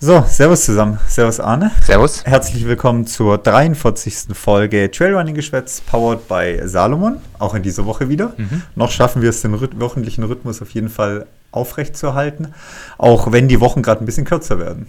[0.00, 1.00] So, Servus zusammen.
[1.08, 1.72] Servus Arne.
[1.82, 2.24] Servus.
[2.24, 4.28] Herzlich willkommen zur 43.
[4.32, 7.16] Folge Trailrunning Geschwätz, powered by Salomon.
[7.40, 8.32] Auch in dieser Woche wieder.
[8.36, 8.62] Mhm.
[8.76, 12.54] Noch schaffen wir es, den rhyth wöchentlichen Rhythmus auf jeden Fall aufrechtzuerhalten.
[12.96, 14.86] Auch wenn die Wochen gerade ein bisschen kürzer werden.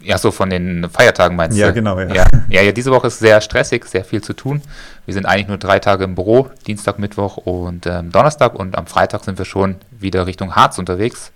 [0.00, 1.74] Ja, so von den Feiertagen meinst ja, du?
[1.74, 2.14] Genau, ja, genau.
[2.14, 2.26] Ja.
[2.48, 4.62] ja, ja, diese Woche ist sehr stressig, sehr viel zu tun.
[5.04, 8.54] Wir sind eigentlich nur drei Tage im Büro, Dienstag, Mittwoch und ähm, Donnerstag.
[8.54, 11.30] Und am Freitag sind wir schon wieder Richtung Harz unterwegs.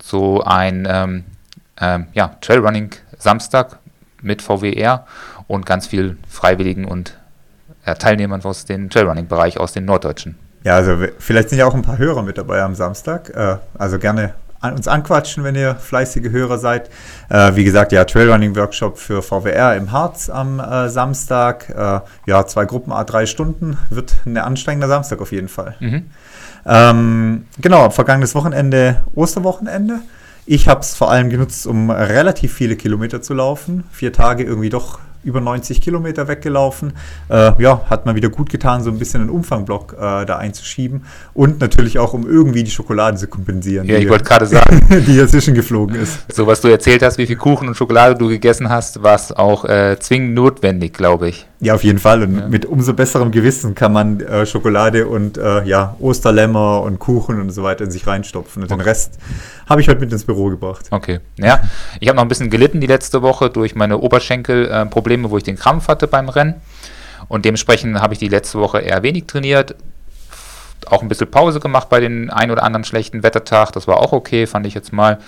[0.00, 1.24] So ein ähm,
[1.80, 3.78] ähm, ja, Trailrunning Samstag
[4.22, 5.06] mit VWR
[5.46, 7.18] und ganz viel Freiwilligen und
[7.84, 10.36] äh, Teilnehmern aus dem Trailrunning-Bereich, aus den Norddeutschen.
[10.64, 13.30] Ja, also vielleicht sind ja auch ein paar Hörer mit dabei am Samstag.
[13.30, 16.90] Äh, also gerne an uns anquatschen, wenn ihr fleißige Hörer seid.
[17.28, 21.68] Äh, wie gesagt, ja, Trailrunning-Workshop für VWR im Harz am äh, Samstag.
[21.70, 23.78] Äh, ja, zwei Gruppen, a drei Stunden.
[23.90, 25.76] Wird ein anstrengender Samstag auf jeden Fall.
[25.78, 26.10] Mhm.
[26.66, 30.00] Ähm, genau, vergangenes Wochenende, Osterwochenende.
[30.50, 33.84] Ich habe es vor allem genutzt, um relativ viele Kilometer zu laufen.
[33.92, 36.94] Vier Tage irgendwie doch über 90 Kilometer weggelaufen.
[37.28, 41.04] Äh, ja, hat mal wieder gut getan, so ein bisschen einen Umfangblock äh, da einzuschieben.
[41.34, 43.86] Und natürlich auch, um irgendwie die Schokolade zu kompensieren.
[43.86, 44.86] Ja, ich wollte gerade sagen.
[45.06, 46.20] die dazwischen geflogen ist.
[46.32, 49.32] So, was du erzählt hast, wie viel Kuchen und Schokolade du gegessen hast, war es
[49.32, 51.46] auch äh, zwingend notwendig, glaube ich.
[51.60, 52.22] Ja, auf jeden Fall.
[52.22, 52.48] Und ja.
[52.48, 57.50] mit umso besserem Gewissen kann man äh, Schokolade und äh, ja, Osterlämmer und Kuchen und
[57.50, 58.62] so weiter in sich reinstopfen.
[58.62, 58.80] Und okay.
[58.80, 59.18] den Rest
[59.68, 60.86] habe ich heute mit ins Büro gebracht.
[60.90, 61.18] Okay.
[61.36, 61.60] Ja,
[61.98, 65.44] ich habe noch ein bisschen gelitten die letzte Woche durch meine Oberschenkelprobleme, äh, wo ich
[65.44, 66.54] den Krampf hatte beim Rennen.
[67.26, 69.74] Und dementsprechend habe ich die letzte Woche eher wenig trainiert
[70.86, 73.72] auch ein bisschen Pause gemacht bei den ein oder anderen schlechten Wettertag.
[73.72, 75.18] Das war auch okay, fand ich jetzt mal.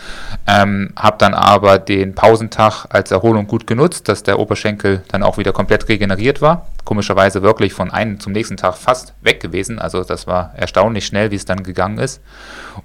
[0.47, 5.39] Ähm, habe dann aber den Pausentag als Erholung gut genutzt, dass der Oberschenkel dann auch
[5.39, 6.67] wieder komplett regeneriert war.
[6.85, 9.79] Komischerweise wirklich von einem zum nächsten Tag fast weg gewesen.
[9.79, 12.21] Also das war erstaunlich schnell, wie es dann gegangen ist.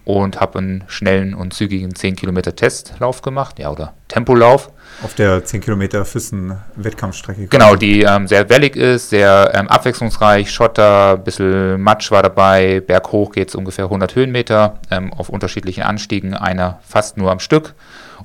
[0.03, 4.71] Und habe einen schnellen und zügigen 10 Kilometer Testlauf gemacht, ja, oder Tempolauf.
[5.03, 7.47] Auf der 10 Kilometer Füssen-Wettkampfstrecke.
[7.47, 10.49] Genau, die ähm, sehr wellig ist, sehr ähm, abwechslungsreich.
[10.51, 12.79] Schotter, ein bisschen Matsch war dabei.
[12.79, 17.73] Berghoch geht es ungefähr 100 Höhenmeter ähm, auf unterschiedlichen Anstiegen, einer fast nur am Stück.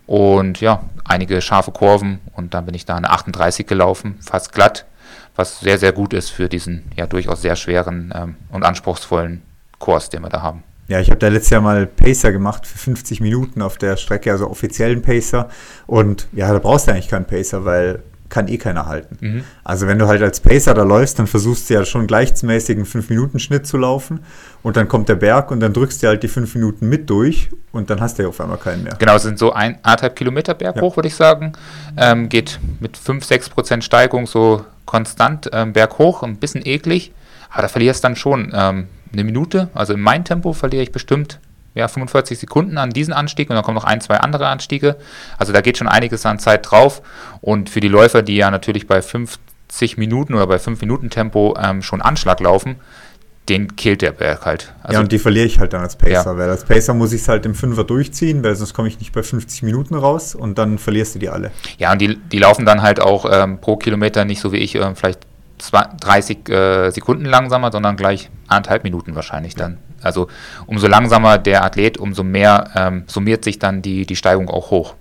[0.07, 2.21] Und ja, einige scharfe Kurven.
[2.35, 4.87] Und dann bin ich da eine 38 gelaufen, fast glatt,
[5.37, 9.43] was sehr, sehr gut ist für diesen ja durchaus sehr schweren ähm, und anspruchsvollen
[9.79, 10.63] Kurs, den wir da haben.
[10.91, 14.33] Ja, ich habe da letztes Jahr mal Pacer gemacht für 50 Minuten auf der Strecke,
[14.33, 15.49] also offiziellen Pacer.
[15.87, 19.17] Und ja, da brauchst du eigentlich keinen Pacer, weil kann eh keiner halten.
[19.21, 19.45] Mhm.
[19.63, 22.87] Also wenn du halt als Pacer da läufst, dann versuchst du ja schon gleichmäßig einen
[22.87, 24.19] 5-Minuten-Schnitt zu laufen
[24.65, 27.51] und dann kommt der Berg und dann drückst du halt die 5 Minuten mit durch
[27.71, 28.97] und dann hast du ja auf einmal keinen mehr.
[28.99, 30.83] Genau, es sind so ein, anderthalb Kilometer Berg ja.
[30.83, 31.53] hoch, würde ich sagen.
[31.97, 37.13] Ähm, geht mit 5-6 Prozent Steigung so konstant ähm, berghoch, ein bisschen eklig,
[37.49, 39.69] aber da verlierst du dann schon ähm, eine Minute.
[39.75, 41.41] Also in meinem Tempo verliere ich bestimmt
[41.75, 44.97] ja, 45 Sekunden an diesen Anstieg und dann kommen noch ein, zwei andere Anstiege.
[45.39, 47.03] Also da geht schon einiges an Zeit drauf.
[47.41, 51.57] Und für die Läufer, die ja natürlich bei 50 Minuten oder bei 5 Minuten Tempo
[51.61, 52.77] ähm, schon Anschlag laufen,
[53.49, 54.73] den killt der Berg halt.
[54.83, 56.37] Also ja, und die verliere ich halt dann als Pacer, ja.
[56.37, 59.13] weil als Pacer muss ich es halt im Fünfer durchziehen, weil sonst komme ich nicht
[59.13, 61.51] bei 50 Minuten raus und dann verlierst du die alle.
[61.79, 64.77] Ja, und die, die laufen dann halt auch ähm, pro Kilometer nicht so wie ich,
[64.77, 65.21] äh, vielleicht
[65.61, 69.79] 30 äh, Sekunden langsamer, sondern gleich anderthalb Minuten wahrscheinlich dann.
[70.03, 70.29] Also
[70.67, 74.95] umso langsamer der Athlet, umso mehr ähm, summiert sich dann die, die Steigung auch hoch.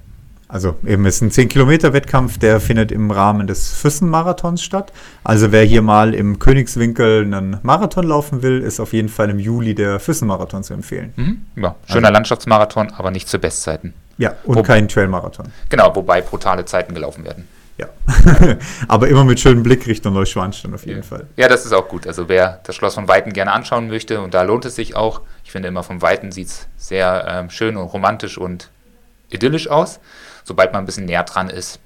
[0.51, 4.91] Also eben ist ein 10-Kilometer-Wettkampf, der findet im Rahmen des Füssen-Marathons statt.
[5.23, 9.37] Also wer hier mal im Königswinkel einen Marathon laufen will, ist auf jeden Fall im
[9.37, 11.13] Juli der Füssen-Marathon zu empfehlen.
[11.15, 13.93] Mhm, ja, schöner also, Landschaftsmarathon, aber nicht zu Bestzeiten.
[14.17, 15.49] Ja, und Wo, kein Trail-Marathon.
[15.69, 17.47] Genau, wobei brutale Zeiten gelaufen werden.
[17.79, 17.87] Ja.
[18.89, 21.05] Aber immer mit schönem Blick Richtung Neuschwanstein auf jeden ja.
[21.05, 21.27] Fall.
[21.37, 22.05] Ja, das ist auch gut.
[22.07, 25.21] Also wer das Schloss von Weiten gerne anschauen möchte, und da lohnt es sich auch.
[25.45, 28.69] Ich finde immer vom Weiten sieht es sehr ähm, schön und romantisch und
[29.29, 29.99] idyllisch aus.
[30.43, 31.79] Sobald man ein bisschen näher dran ist,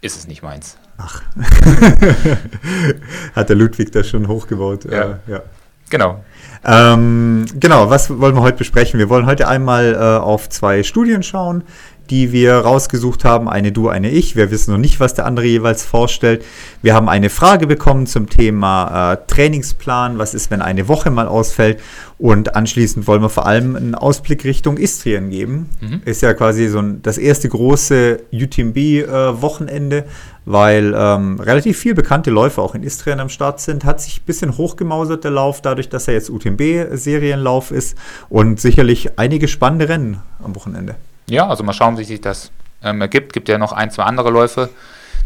[0.00, 0.78] ist es nicht meins.
[0.96, 1.22] Ach.
[3.34, 4.84] Hat der Ludwig das schon hochgebaut.
[4.84, 5.02] Ja.
[5.02, 5.42] Äh, ja.
[5.90, 6.24] Genau.
[6.64, 8.98] Ähm, genau, was wollen wir heute besprechen?
[8.98, 11.64] Wir wollen heute einmal äh, auf zwei Studien schauen,
[12.10, 13.48] die wir rausgesucht haben.
[13.48, 14.36] Eine du, eine ich.
[14.36, 16.44] Wir wissen noch nicht, was der andere jeweils vorstellt.
[16.82, 20.18] Wir haben eine Frage bekommen zum Thema äh, Trainingsplan.
[20.18, 21.80] Was ist, wenn eine Woche mal ausfällt?
[22.18, 25.68] Und anschließend wollen wir vor allem einen Ausblick Richtung Istrien geben.
[25.80, 26.02] Mhm.
[26.04, 30.04] Ist ja quasi so ein, das erste große UTMB-Wochenende, äh,
[30.44, 33.84] weil ähm, relativ viele bekannte Läufer auch in Istrien am Start sind.
[33.84, 37.96] Hat sich ein bisschen hochgemausert der Lauf, dadurch, dass er jetzt UTMB-Serienlauf ist
[38.28, 40.96] und sicherlich einige spannende Rennen am Wochenende.
[41.28, 42.50] Ja, also mal schauen, wie sich das
[42.82, 43.32] ähm, ergibt.
[43.32, 44.70] Gibt ja noch ein, zwei andere Läufe,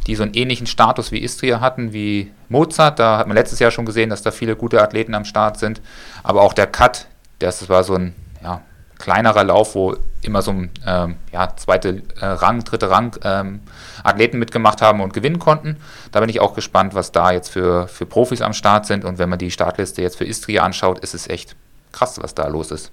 [0.06, 2.98] die so einen ähnlichen Status wie Istria hatten, wie Mozart.
[2.98, 5.80] Da hat man letztes Jahr schon gesehen, dass da viele gute Athleten am Start sind.
[6.22, 7.06] Aber auch der Cut,
[7.38, 8.62] das war so ein ja,
[8.98, 13.60] kleinerer Lauf, wo immer so ein ähm, ja, zweite äh, Rang, dritte Rang ähm,
[14.02, 15.76] Athleten mitgemacht haben und gewinnen konnten.
[16.10, 19.04] Da bin ich auch gespannt, was da jetzt für, für Profis am Start sind.
[19.04, 21.54] Und wenn man die Startliste jetzt für Istria anschaut, ist es echt
[21.92, 22.90] krass, was da los ist.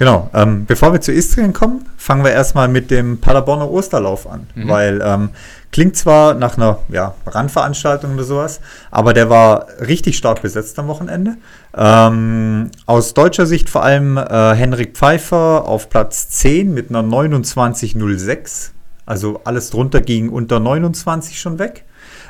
[0.00, 4.46] Genau, ähm, bevor wir zu Istrien kommen, fangen wir erstmal mit dem Paderborner Osterlauf an,
[4.54, 4.68] mhm.
[4.70, 5.28] weil ähm,
[5.72, 10.88] klingt zwar nach einer ja, Randveranstaltung oder sowas, aber der war richtig stark besetzt am
[10.88, 11.36] Wochenende.
[11.76, 18.70] Ähm, aus deutscher Sicht vor allem äh, Henrik Pfeiffer auf Platz 10 mit einer 29,06,
[19.04, 21.84] also alles drunter ging unter 29 schon weg.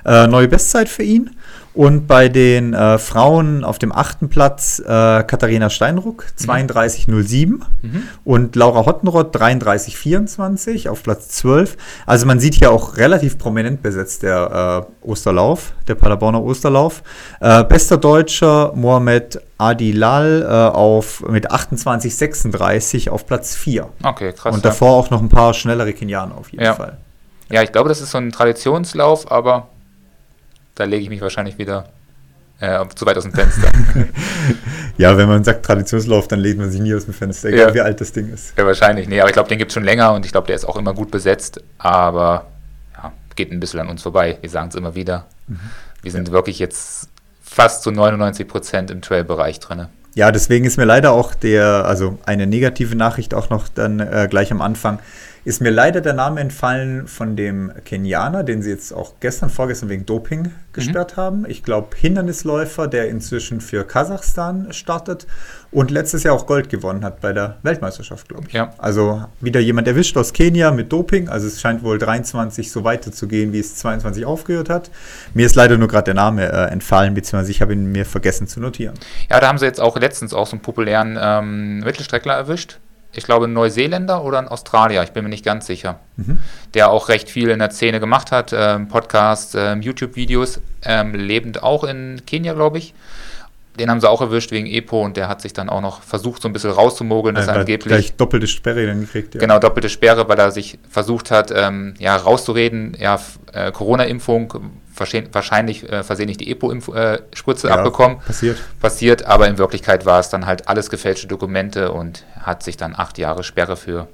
[0.05, 1.31] Äh, neue Bestzeit für ihn.
[1.73, 4.85] Und bei den äh, Frauen auf dem achten Platz äh,
[5.23, 7.62] Katharina Steinruck 32,07 mhm.
[7.81, 8.02] mhm.
[8.25, 11.76] und Laura Hottenrott 33,24 auf Platz 12.
[12.06, 17.05] Also man sieht hier auch relativ prominent besetzt der äh, Osterlauf, der Paderborner Osterlauf.
[17.41, 23.88] Äh, bester Deutscher Mohamed Adilal äh, auf, mit 28,36 auf Platz 4.
[24.03, 24.56] Okay, krass.
[24.56, 24.94] Und davor ja.
[24.94, 26.75] auch noch ein paar schnellere Kenianer auf jeden ja.
[26.75, 26.96] Fall.
[27.49, 29.69] Ja, ich glaube, das ist so ein Traditionslauf, aber
[30.75, 31.88] da lege ich mich wahrscheinlich wieder
[32.61, 33.70] äh, zu weit aus dem Fenster.
[34.99, 37.75] ja, wenn man sagt Traditionslauf, dann legt man sich nie aus dem Fenster, egal ja.
[37.75, 38.52] wie alt das Ding ist.
[38.56, 39.08] Ja, wahrscheinlich.
[39.08, 40.76] Nee, aber ich glaube, den gibt es schon länger und ich glaube, der ist auch
[40.76, 42.46] immer gut besetzt, aber
[42.96, 44.38] ja, geht ein bisschen an uns vorbei.
[44.40, 45.26] Wir sagen es immer wieder.
[45.49, 45.61] Mhm.
[46.02, 46.34] Wir sind ja.
[46.34, 47.08] wirklich jetzt
[47.43, 49.87] fast zu 99 Prozent im Trail-Bereich drin.
[50.14, 54.26] Ja, deswegen ist mir leider auch der, also eine negative Nachricht auch noch dann äh,
[54.28, 54.99] gleich am Anfang
[55.44, 59.88] ist mir leider der Name entfallen von dem Kenianer, den sie jetzt auch gestern, vorgestern
[59.88, 61.20] wegen Doping gesperrt mhm.
[61.20, 61.44] haben.
[61.48, 65.26] Ich glaube, Hindernisläufer, der inzwischen für Kasachstan startet
[65.70, 68.52] und letztes Jahr auch Gold gewonnen hat bei der Weltmeisterschaft, glaube ich.
[68.52, 68.75] Ja.
[68.78, 71.28] Also wieder jemand erwischt aus Kenia mit Doping.
[71.28, 74.90] Also es scheint wohl 23 so weiterzugehen, wie es 22 aufgehört hat.
[75.32, 78.46] Mir ist leider nur gerade der Name äh, entfallen, beziehungsweise ich habe ihn mir vergessen
[78.46, 78.94] zu notieren.
[79.31, 82.78] Ja, da haben sie jetzt auch letztens auch so einen populären ähm, Mittelstreckler erwischt
[83.12, 86.38] ich glaube, ein Neuseeländer oder ein Australier, ich bin mir nicht ganz sicher, mhm.
[86.74, 91.62] der auch recht viel in der Szene gemacht hat, ähm, Podcasts, ähm, YouTube-Videos, ähm, lebend
[91.62, 92.94] auch in Kenia, glaube ich.
[93.78, 96.42] Den haben sie auch erwischt wegen EPO und der hat sich dann auch noch versucht,
[96.42, 97.88] so ein bisschen rauszumogeln, dass ja, er angeblich.
[97.88, 99.40] Gleich doppelte Sperre dann gekriegt, ja.
[99.40, 103.18] Genau, doppelte Sperre, weil er sich versucht hat, ähm, ja, rauszureden, ja,
[103.52, 108.19] äh, Corona-Impfung, wahrscheinlich äh, versehentlich die EPO-Spritze äh, ja, abbekommen.
[108.20, 108.58] Passiert.
[108.81, 112.94] Passiert, aber in Wirklichkeit war es dann halt alles gefälschte Dokumente und hat sich dann
[112.97, 114.08] acht Jahre Sperre für,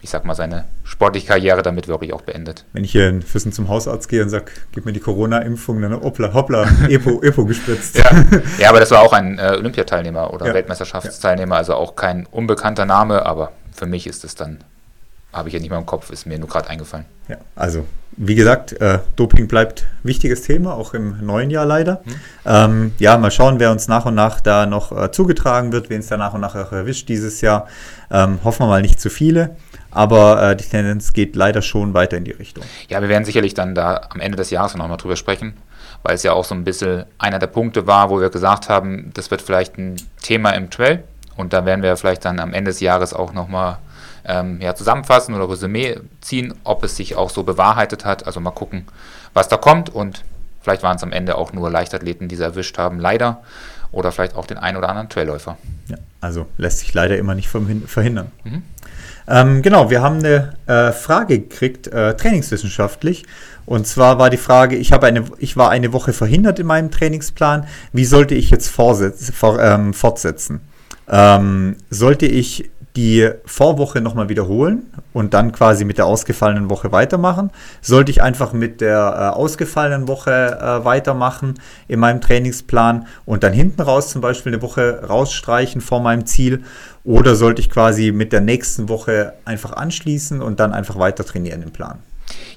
[0.00, 2.64] ich sag mal, seine sportliche Karriere damit wirklich auch beendet.
[2.72, 5.92] Wenn ich hier in Füssen zum Hausarzt gehe und sage, gib mir die Corona-Impfung, dann
[6.00, 7.98] hoppla, hoppla, EPO, EPO gespritzt.
[7.98, 8.10] Ja.
[8.58, 10.54] ja, aber das war auch ein äh, Olympiateilnehmer oder ja.
[10.54, 14.58] Weltmeisterschaftsteilnehmer, also auch kein unbekannter Name, aber für mich ist es dann,
[15.32, 17.04] habe ich ja nicht mehr im Kopf, ist mir nur gerade eingefallen.
[17.28, 17.84] Ja, also
[18.20, 22.02] wie gesagt, äh, Doping bleibt wichtiges Thema, auch im neuen Jahr leider.
[22.04, 22.14] Mhm.
[22.44, 26.00] Ähm, ja, mal schauen, wer uns nach und nach da noch äh, zugetragen wird, wen
[26.00, 27.68] es da nach und nach auch erwischt dieses Jahr.
[28.10, 29.56] Ähm, hoffen wir mal nicht zu viele,
[29.92, 32.64] aber äh, die Tendenz geht leider schon weiter in die Richtung.
[32.88, 35.54] Ja, wir werden sicherlich dann da am Ende des Jahres noch mal drüber sprechen,
[36.02, 39.12] weil es ja auch so ein bisschen einer der Punkte war, wo wir gesagt haben,
[39.14, 41.04] das wird vielleicht ein Thema im Trail
[41.36, 43.78] und da werden wir vielleicht dann am Ende des Jahres auch noch mal
[44.28, 48.26] ähm, ja, zusammenfassen oder Resümee ziehen, ob es sich auch so bewahrheitet hat.
[48.26, 48.86] Also mal gucken,
[49.34, 50.24] was da kommt und
[50.60, 53.42] vielleicht waren es am Ende auch nur Leichtathleten, die sie erwischt haben, leider.
[53.90, 55.56] Oder vielleicht auch den einen oder anderen Trailläufer.
[55.88, 58.30] Ja, also lässt sich leider immer nicht verhindern.
[58.44, 58.62] Mhm.
[59.26, 63.24] Ähm, genau, wir haben eine äh, Frage gekriegt, äh, trainingswissenschaftlich.
[63.64, 66.90] Und zwar war die Frage, ich, habe eine, ich war eine Woche verhindert in meinem
[66.90, 67.66] Trainingsplan.
[67.92, 68.98] Wie sollte ich jetzt vor,
[69.60, 70.60] ähm, fortsetzen?
[71.08, 77.52] Ähm, sollte ich die Vorwoche nochmal wiederholen und dann quasi mit der ausgefallenen Woche weitermachen?
[77.80, 83.52] Sollte ich einfach mit der äh, ausgefallenen Woche äh, weitermachen in meinem Trainingsplan und dann
[83.52, 86.64] hinten raus zum Beispiel eine Woche rausstreichen vor meinem Ziel?
[87.04, 91.62] Oder sollte ich quasi mit der nächsten Woche einfach anschließen und dann einfach weiter trainieren
[91.62, 92.00] im Plan?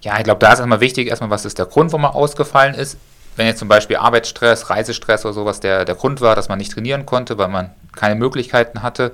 [0.01, 2.73] Ja, ich glaube, da ist erstmal wichtig, erstmal, was ist der Grund, warum man ausgefallen
[2.73, 2.97] ist.
[3.35, 6.71] Wenn jetzt zum Beispiel Arbeitsstress, Reisestress oder sowas der, der Grund war, dass man nicht
[6.71, 9.11] trainieren konnte, weil man keine Möglichkeiten hatte,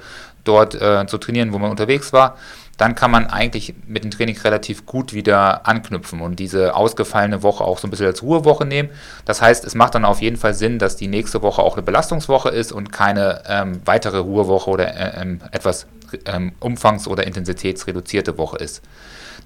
[0.47, 2.37] dort äh, zu trainieren, wo man unterwegs war,
[2.77, 7.63] dann kann man eigentlich mit dem Training relativ gut wieder anknüpfen und diese ausgefallene Woche
[7.63, 8.89] auch so ein bisschen als Ruhewoche nehmen.
[9.25, 11.81] Das heißt, es macht dann auf jeden Fall Sinn, dass die nächste Woche auch eine
[11.81, 15.87] Belastungswoche ist und keine ähm, weitere Ruhewoche oder äh, ähm, etwas
[16.25, 18.83] ähm, umfangs- oder intensitätsreduzierte Woche ist.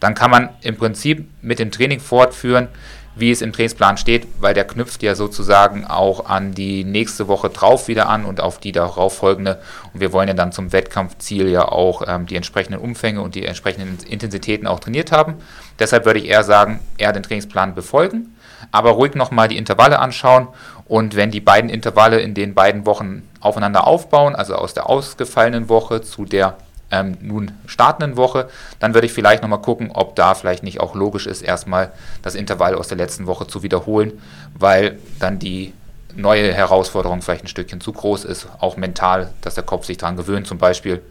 [0.01, 2.67] Dann kann man im Prinzip mit dem Training fortführen,
[3.15, 7.49] wie es im Trainingsplan steht, weil der knüpft ja sozusagen auch an die nächste Woche
[7.49, 9.61] drauf wieder an und auf die darauf folgende.
[9.93, 13.45] Und wir wollen ja dann zum Wettkampfziel ja auch ähm, die entsprechenden Umfänge und die
[13.45, 15.35] entsprechenden Intensitäten auch trainiert haben.
[15.79, 18.35] Deshalb würde ich eher sagen, eher den Trainingsplan befolgen,
[18.71, 20.47] aber ruhig nochmal die Intervalle anschauen
[20.85, 25.69] und wenn die beiden Intervalle in den beiden Wochen aufeinander aufbauen, also aus der ausgefallenen
[25.69, 26.57] Woche zu der
[26.91, 28.49] ähm, nun startenden Woche.
[28.79, 32.35] Dann würde ich vielleicht nochmal gucken, ob da vielleicht nicht auch logisch ist, erstmal das
[32.35, 34.13] Intervall aus der letzten Woche zu wiederholen,
[34.57, 35.73] weil dann die
[36.15, 40.17] neue Herausforderung vielleicht ein Stückchen zu groß ist, auch mental, dass der Kopf sich daran
[40.17, 41.01] gewöhnt, zum Beispiel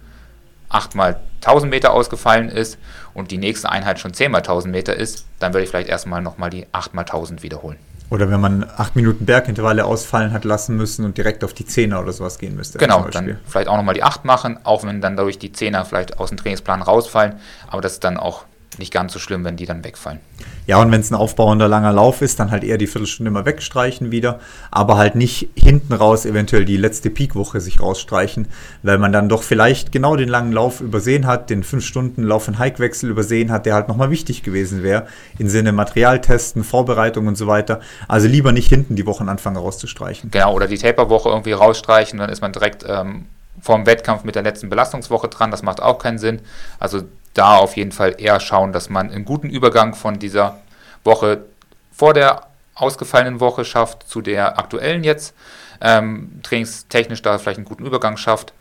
[0.68, 2.78] 8 mal 1000 Meter ausgefallen ist
[3.14, 6.22] und die nächste Einheit schon 10 mal 1000 Meter ist, dann würde ich vielleicht erstmal
[6.22, 7.78] nochmal die 8 mal 1000 wiederholen.
[8.10, 12.02] Oder wenn man 8 Minuten Bergintervalle ausfallen hat lassen müssen und direkt auf die 10er
[12.02, 12.78] oder sowas gehen müsste.
[12.78, 16.18] Genau, dann vielleicht auch nochmal die 8 machen, auch wenn dann dadurch die 10er vielleicht
[16.18, 17.36] aus dem Trainingsplan rausfallen,
[17.68, 18.44] aber das ist dann auch
[18.78, 20.20] nicht ganz so schlimm, wenn die dann wegfallen.
[20.66, 23.44] Ja, und wenn es ein aufbauender langer Lauf ist, dann halt eher die Viertelstunde mal
[23.44, 24.38] wegstreichen wieder,
[24.70, 28.48] aber halt nicht hinten raus eventuell die letzte Peakwoche sich rausstreichen,
[28.82, 32.46] weil man dann doch vielleicht genau den langen Lauf übersehen hat, den 5 Stunden Lauf
[32.48, 35.06] und Hike-Wechsel übersehen hat, der halt nochmal wichtig gewesen wäre,
[35.38, 37.80] im Sinne Materialtesten, Vorbereitung und so weiter.
[38.06, 40.30] Also lieber nicht hinten die Wochenanfang rauszustreichen.
[40.30, 43.26] Genau, oder die Taper-Woche irgendwie rausstreichen, dann ist man direkt ähm,
[43.60, 46.40] vorm Wettkampf mit der letzten Belastungswoche dran, das macht auch keinen Sinn.
[46.78, 47.02] Also
[47.34, 50.58] da auf jeden Fall eher schauen, dass man einen guten Übergang von dieser
[51.04, 51.44] Woche
[51.92, 55.34] vor der ausgefallenen Woche schafft zu der aktuellen jetzt.
[55.80, 58.52] Ähm, trainingstechnisch da vielleicht einen guten Übergang schafft.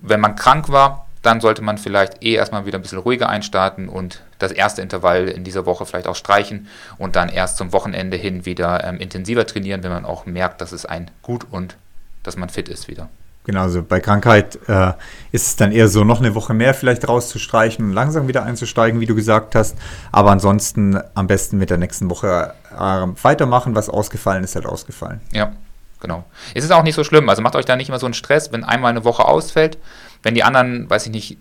[0.00, 3.88] Wenn man krank war, dann sollte man vielleicht eh erstmal wieder ein bisschen ruhiger einstarten
[3.88, 8.16] und das erste Intervall in dieser Woche vielleicht auch streichen und dann erst zum Wochenende
[8.16, 11.76] hin wieder ähm, intensiver trainieren, wenn man auch merkt, dass es ein gut und
[12.22, 13.08] dass man fit ist wieder.
[13.46, 14.92] Genau, also bei Krankheit äh,
[15.30, 19.00] ist es dann eher so, noch eine Woche mehr vielleicht rauszustreichen und langsam wieder einzusteigen,
[19.00, 19.76] wie du gesagt hast.
[20.12, 23.74] Aber ansonsten am besten mit der nächsten Woche äh, weitermachen.
[23.74, 25.20] Was ausgefallen ist, halt ausgefallen.
[25.30, 25.52] Ja,
[26.00, 26.24] genau.
[26.54, 27.28] Es ist auch nicht so schlimm.
[27.28, 29.76] Also macht euch da nicht immer so einen Stress, wenn einmal eine Woche ausfällt.
[30.22, 31.36] Wenn die anderen, weiß ich nicht,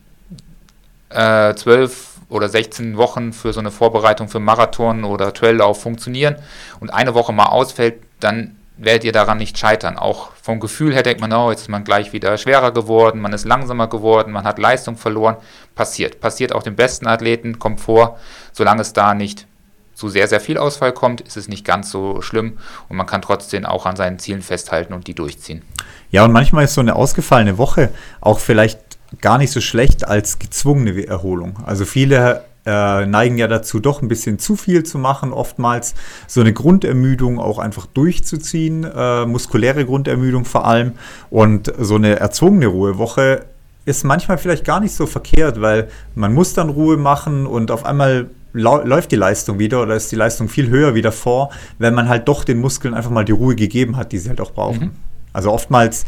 [1.10, 6.36] äh, zwölf oder 16 Wochen für so eine Vorbereitung für Marathon oder Traillauf funktionieren
[6.82, 9.98] und eine Woche mal ausfällt, dann werdet ihr daran nicht scheitern.
[9.98, 13.34] Auch vom Gefühl her denkt man, oh, jetzt ist man gleich wieder schwerer geworden, man
[13.34, 15.38] ist langsamer geworden, man hat Leistung verloren.
[15.76, 16.20] Passiert.
[16.20, 18.20] Passiert auch den besten Athleten, kommt vor.
[18.52, 19.48] Solange es da nicht
[19.94, 22.58] zu sehr, sehr viel Ausfall kommt, ist es nicht ganz so schlimm
[22.90, 25.62] und man kann trotzdem auch an seinen Zielen festhalten und die durchziehen.
[26.10, 27.90] Ja, und manchmal ist so eine ausgefallene Woche
[28.20, 28.80] auch vielleicht
[29.22, 31.58] gar nicht so schlecht als gezwungene Erholung.
[31.66, 35.96] Also viele äh, neigen ja dazu, doch ein bisschen zu viel zu machen, oftmals
[36.28, 40.94] so eine Grundermüdung auch einfach durchzuziehen, äh, muskuläre Grundermüdung vor allem.
[41.30, 43.46] Und so eine erzwungene Ruhewoche
[43.86, 47.86] ist manchmal vielleicht gar nicht so verkehrt, weil man muss dann Ruhe machen und auf
[47.86, 52.08] einmal läuft die Leistung wieder oder ist die Leistung viel höher wieder vor, wenn man
[52.08, 54.80] halt doch den Muskeln einfach mal die Ruhe gegeben hat, die sie halt auch brauchen.
[54.80, 54.92] Mhm.
[55.34, 56.06] Also oftmals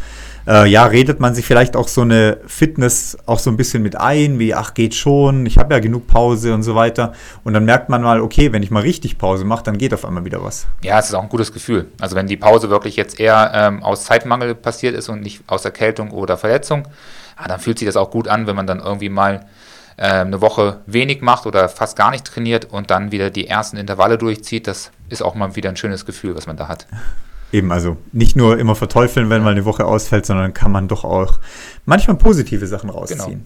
[0.47, 3.95] äh, ja, redet man sich vielleicht auch so eine Fitness auch so ein bisschen mit
[3.95, 7.13] ein, wie, ach, geht schon, ich habe ja genug Pause und so weiter.
[7.43, 10.05] Und dann merkt man mal, okay, wenn ich mal richtig Pause mache, dann geht auf
[10.05, 10.67] einmal wieder was.
[10.83, 11.87] Ja, es ist auch ein gutes Gefühl.
[11.99, 15.65] Also wenn die Pause wirklich jetzt eher ähm, aus Zeitmangel passiert ist und nicht aus
[15.65, 16.87] Erkältung oder Verletzung,
[17.37, 19.45] ah, dann fühlt sich das auch gut an, wenn man dann irgendwie mal
[19.97, 23.77] äh, eine Woche wenig macht oder fast gar nicht trainiert und dann wieder die ersten
[23.77, 24.67] Intervalle durchzieht.
[24.67, 26.85] Das ist auch mal wieder ein schönes Gefühl, was man da hat.
[27.55, 31.05] Eben, also nicht nur immer verteufeln, wenn mal eine Woche ausfällt, sondern kann man doch
[31.05, 31.39] auch
[31.85, 33.19] manchmal positive Sachen rausziehen.
[33.19, 33.39] Genau.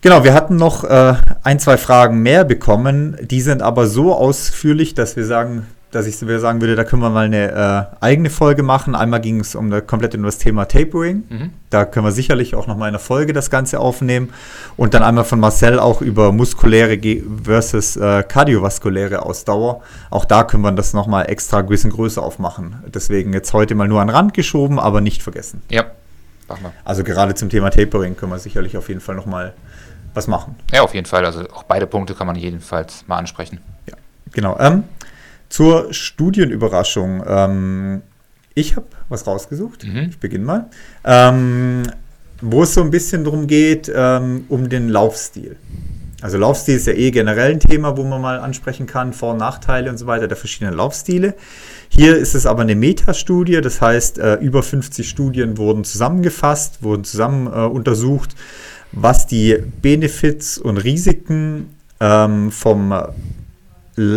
[0.00, 3.18] Genau, wir hatten noch äh, ein, zwei Fragen mehr bekommen.
[3.20, 7.10] Die sind aber so ausführlich, dass wir sagen, dass ich sagen würde, da können wir
[7.10, 8.94] mal eine äh, eigene Folge machen.
[8.94, 11.24] Einmal ging es um komplett um das Thema Tapering.
[11.28, 11.50] Mhm.
[11.68, 14.32] Da können wir sicherlich auch noch mal in der Folge das Ganze aufnehmen.
[14.76, 16.98] Und dann einmal von Marcel auch über muskuläre
[17.42, 19.82] versus äh, kardiovaskuläre Ausdauer.
[20.10, 22.84] Auch da können wir das noch mal extra ein bisschen größer aufmachen.
[22.86, 25.62] Deswegen jetzt heute mal nur an den Rand geschoben, aber nicht vergessen.
[25.70, 25.86] Ja,
[26.48, 26.72] machen wir.
[26.84, 29.54] Also gerade zum Thema Tapering können wir sicherlich auf jeden Fall noch mal
[30.14, 30.54] was machen.
[30.72, 31.24] Ja, auf jeden Fall.
[31.24, 33.58] Also auch beide Punkte kann man jedenfalls mal ansprechen.
[33.88, 33.96] Ja,
[34.32, 34.56] genau.
[34.58, 34.84] Ähm,
[35.50, 37.22] zur Studienüberraschung.
[37.26, 38.02] Ähm,
[38.54, 39.84] ich habe was rausgesucht.
[39.84, 40.08] Mhm.
[40.08, 40.70] Ich beginne mal.
[41.04, 41.82] Ähm,
[42.40, 45.56] wo es so ein bisschen darum geht, ähm, um den Laufstil.
[46.22, 49.38] Also Laufstil ist ja eh generell ein Thema, wo man mal ansprechen kann, Vor- und
[49.38, 51.34] Nachteile und so weiter der verschiedenen Laufstile.
[51.88, 57.04] Hier ist es aber eine Metastudie, das heißt, äh, über 50 Studien wurden zusammengefasst, wurden
[57.04, 58.34] zusammen äh, untersucht,
[58.92, 62.92] was die Benefits und Risiken ähm, vom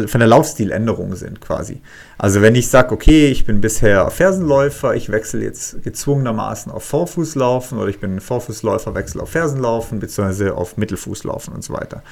[0.08, 1.82] von der Laufstiländerung sind quasi.
[2.18, 7.78] Also wenn ich sage, okay, ich bin bisher Fersenläufer, ich wechsle jetzt gezwungenermaßen auf Vorfußlaufen
[7.78, 12.04] oder ich bin Vorfußläufer, wechsle auf Fersenlaufen beziehungsweise auf Mittelfußlaufen und so weiter.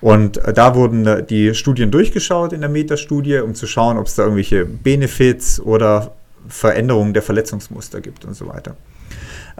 [0.00, 4.06] Und äh, da wurden äh, die Studien durchgeschaut in der Metastudie, um zu schauen, ob
[4.06, 6.12] es da irgendwelche Benefits oder
[6.48, 8.76] Veränderungen der Verletzungsmuster gibt und so weiter.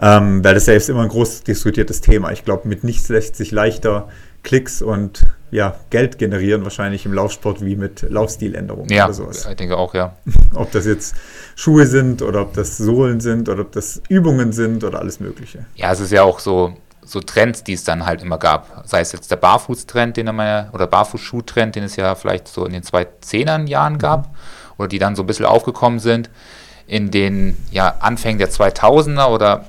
[0.01, 2.31] Ähm, weil das ja ist immer ein groß diskutiertes Thema.
[2.31, 4.07] Ich glaube, mit nichts lässt sich leichter
[4.43, 9.45] Klicks und ja, Geld generieren, wahrscheinlich im Laufsport wie mit Laufstiländerungen ja, oder sowas.
[9.49, 10.15] Ich denke auch, ja.
[10.53, 11.15] ob das jetzt
[11.55, 15.65] Schuhe sind oder ob das Sohlen sind oder ob das Übungen sind oder alles Mögliche.
[15.75, 18.87] Ja, es ist ja auch so, so Trends, die es dann halt immer gab.
[18.87, 22.73] Sei es jetzt der Barfuß-Trend, den man oder Barfußschuh-Trend, den es ja vielleicht so in
[22.73, 24.33] den 2010er Jahren gab
[24.77, 26.29] oder die dann so ein bisschen aufgekommen sind.
[26.87, 29.65] In den ja, Anfängen der 2000er oder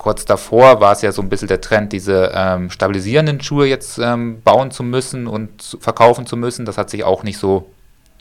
[0.00, 3.98] kurz davor war es ja so ein bisschen der Trend, diese ähm, stabilisierenden Schuhe jetzt
[3.98, 6.64] ähm, bauen zu müssen und zu, verkaufen zu müssen.
[6.64, 7.68] Das hat sich auch nicht so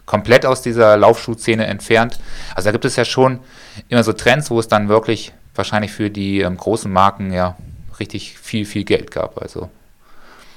[0.05, 2.19] komplett aus dieser Laufschuhszene entfernt.
[2.53, 3.39] Also da gibt es ja schon
[3.87, 7.55] immer so Trends, wo es dann wirklich wahrscheinlich für die ähm, großen Marken ja
[7.97, 9.41] richtig viel, viel Geld gab.
[9.41, 9.69] Also.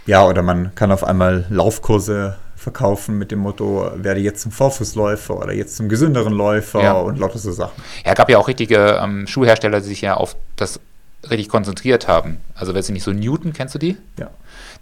[0.06, 5.36] Ja, oder man kann auf einmal Laufkurse verkaufen mit dem Motto, werde jetzt zum Vorfußläufer
[5.36, 6.92] oder jetzt zum gesünderen Läufer ja.
[6.94, 7.80] und lauter so Sachen.
[8.04, 10.80] Ja, gab ja auch richtige ähm, Schuhhersteller, die sich ja auf das
[11.24, 12.38] richtig konzentriert haben.
[12.54, 13.96] Also, wenn sie nicht so Newton, kennst du die?
[14.18, 14.30] Ja.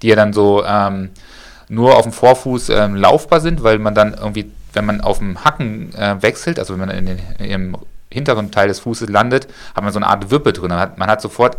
[0.02, 1.11] Die ja dann so ähm,
[1.68, 5.44] nur auf dem Vorfuß ähm, laufbar sind, weil man dann irgendwie, wenn man auf dem
[5.44, 7.76] Hacken äh, wechselt, also wenn man in den, im
[8.11, 10.70] hinteren Teil des Fußes landet, hat man so eine Art Wippe drin.
[10.70, 11.59] Man hat, man hat sofort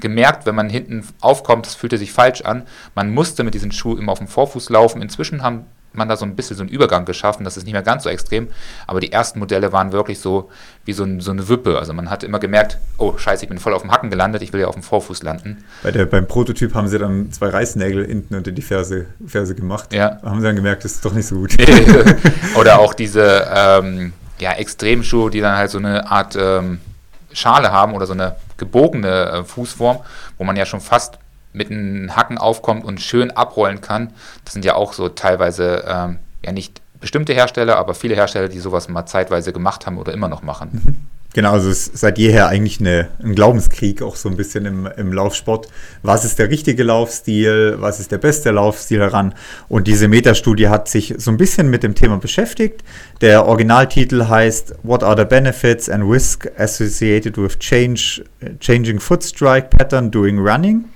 [0.00, 2.66] gemerkt, wenn man hinten aufkommt, das fühlte sich falsch an.
[2.94, 5.00] Man musste mit diesem Schuh immer auf dem Vorfuß laufen.
[5.00, 5.64] Inzwischen haben
[5.96, 8.10] man da so ein bisschen so einen Übergang geschaffen, das ist nicht mehr ganz so
[8.10, 8.48] extrem,
[8.86, 10.50] aber die ersten Modelle waren wirklich so
[10.84, 11.78] wie so, ein, so eine Wippe.
[11.78, 14.52] Also man hat immer gemerkt, oh scheiße, ich bin voll auf dem Hacken gelandet, ich
[14.52, 15.64] will ja auf dem Vorfuß landen.
[15.82, 19.92] Bei der, beim Prototyp haben sie dann zwei Reißnägel hinten unter die Ferse, Ferse gemacht.
[19.92, 20.20] Ja.
[20.22, 21.56] Haben sie dann gemerkt, das ist doch nicht so gut.
[22.56, 26.80] Oder auch diese ähm, ja, Extremschuhe, die dann halt so eine Art ähm,
[27.32, 30.00] Schale haben oder so eine gebogene äh, Fußform,
[30.38, 31.18] wo man ja schon fast
[31.56, 34.12] mit einem Hacken aufkommt und schön abrollen kann.
[34.44, 38.58] Das sind ja auch so teilweise ähm, ja nicht bestimmte Hersteller, aber viele Hersteller, die
[38.58, 40.70] sowas mal zeitweise gemacht haben oder immer noch machen.
[40.72, 40.96] Mhm.
[41.34, 44.86] Genau, also es ist seit jeher eigentlich eine, ein Glaubenskrieg, auch so ein bisschen im,
[44.96, 45.68] im Laufsport.
[46.02, 47.76] Was ist der richtige Laufstil?
[47.78, 49.34] Was ist der beste Laufstil heran?
[49.68, 52.82] Und diese Metastudie hat sich so ein bisschen mit dem Thema beschäftigt.
[53.20, 58.24] Der Originaltitel heißt What are the benefits and risk associated with change,
[58.58, 60.86] changing foot strike pattern during running?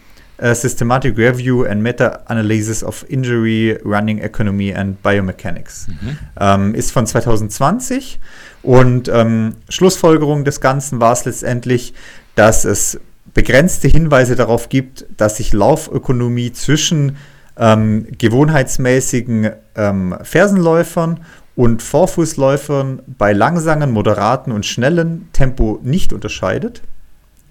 [0.40, 5.88] A systematic review and meta-analysis of injury, running economy and biomechanics.
[5.88, 6.18] Mhm.
[6.38, 8.18] Ähm, ist von 2020
[8.62, 11.94] und ähm, Schlussfolgerung des Ganzen war es letztendlich,
[12.34, 13.00] dass es
[13.34, 17.16] begrenzte Hinweise darauf gibt, sich sich Laufökonomie zwischen
[17.58, 21.20] ähm, gewohnheitsmäßigen ähm, Fersenläufern
[21.56, 26.82] und Vorfußläufern bei langsamen, moderaten und schnellen Tempo nicht unterscheidet.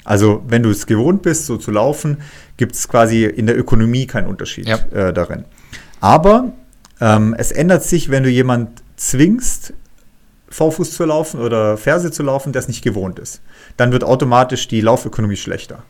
[0.10, 2.18] Also wenn du es gewohnt bist, so zu laufen,
[2.58, 4.80] gibt es quasi in der Ökonomie keinen Unterschied ja.
[4.92, 5.46] äh, darin.
[6.02, 6.52] Aber
[7.00, 9.72] ähm, es ändert sich, wenn du jemand zwingst,
[10.50, 13.42] Vorfuß zu laufen oder Ferse zu laufen, der es nicht gewohnt ist.
[13.78, 15.84] Dann wird automatisch die Laufökonomie schlechter.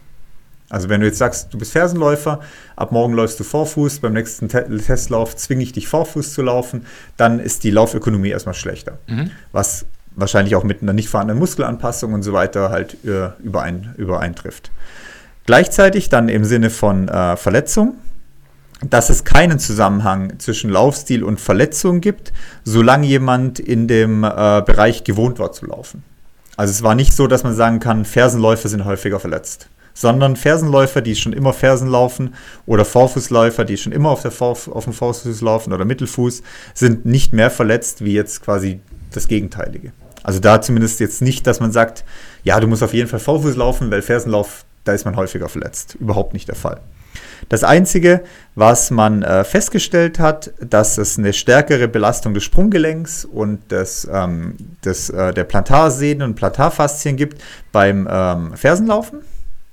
[0.67, 2.41] Also wenn du jetzt sagst, du bist Fersenläufer,
[2.75, 6.85] ab morgen läufst du Vorfuß, beim nächsten Te Testlauf zwinge ich dich Vorfuß zu laufen,
[7.15, 8.99] dann ist die Laufökonomie erstmal schlechter.
[9.07, 9.31] Mhm.
[9.53, 14.71] Was wahrscheinlich auch mit einer nicht vorhandenen Muskelanpassung und so weiter halt äh, überein, übereintrifft.
[15.45, 17.95] Gleichzeitig dann im Sinne von äh, Verletzung
[18.81, 22.31] dass es keinen Zusammenhang zwischen Laufstil und Verletzung gibt,
[22.63, 26.03] solange jemand in dem äh, Bereich gewohnt war zu laufen.
[26.55, 31.01] Also es war nicht so, dass man sagen kann, Fersenläufer sind häufiger verletzt, sondern Fersenläufer,
[31.01, 34.93] die schon immer Fersen laufen oder Vorfußläufer, die schon immer auf, der Vor auf dem
[34.93, 36.41] Vorfuß laufen oder Mittelfuß,
[36.73, 39.91] sind nicht mehr verletzt wie jetzt quasi das Gegenteilige.
[40.23, 42.03] Also da zumindest jetzt nicht, dass man sagt,
[42.43, 45.95] ja, du musst auf jeden Fall Vorfuß laufen, weil Fersenlauf, da ist man häufiger verletzt.
[45.99, 46.81] Überhaupt nicht der Fall.
[47.47, 48.21] Das Einzige,
[48.55, 54.57] was man äh, festgestellt hat, dass es eine stärkere Belastung des Sprunggelenks und des, ähm,
[54.83, 57.41] des, äh, der Plantarsehnen und Plantarfaszien gibt
[57.71, 59.21] beim ähm, Fersenlaufen.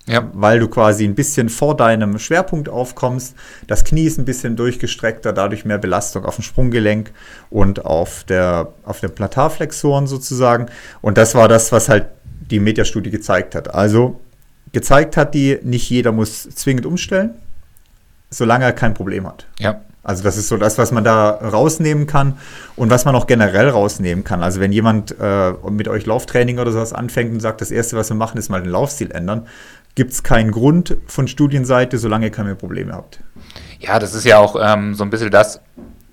[0.09, 0.31] Ja.
[0.35, 3.35] Weil du quasi ein bisschen vor deinem Schwerpunkt aufkommst.
[3.66, 7.11] Das Knie ist ein bisschen durchgestreckter, dadurch mehr Belastung auf dem Sprunggelenk
[7.51, 10.66] und auf der, auf den Plantarflexoren sozusagen.
[11.03, 12.07] Und das war das, was halt
[12.51, 13.75] die Metastudie gezeigt hat.
[13.75, 14.21] Also
[14.73, 17.35] gezeigt hat die, nicht jeder muss zwingend umstellen
[18.31, 19.47] solange er kein Problem hat.
[19.59, 19.81] Ja.
[20.03, 22.38] Also das ist so das, was man da rausnehmen kann
[22.77, 24.40] und was man auch generell rausnehmen kann.
[24.40, 28.09] Also wenn jemand äh, mit euch Lauftraining oder sowas anfängt und sagt, das Erste, was
[28.09, 29.49] wir machen, ist mal den Laufstil ändern,
[29.97, 33.21] gibt es keinen Grund von Studienseite, solange ihr keine Probleme habt.
[33.81, 35.61] Ja, das ist ja auch ähm, so ein bisschen das,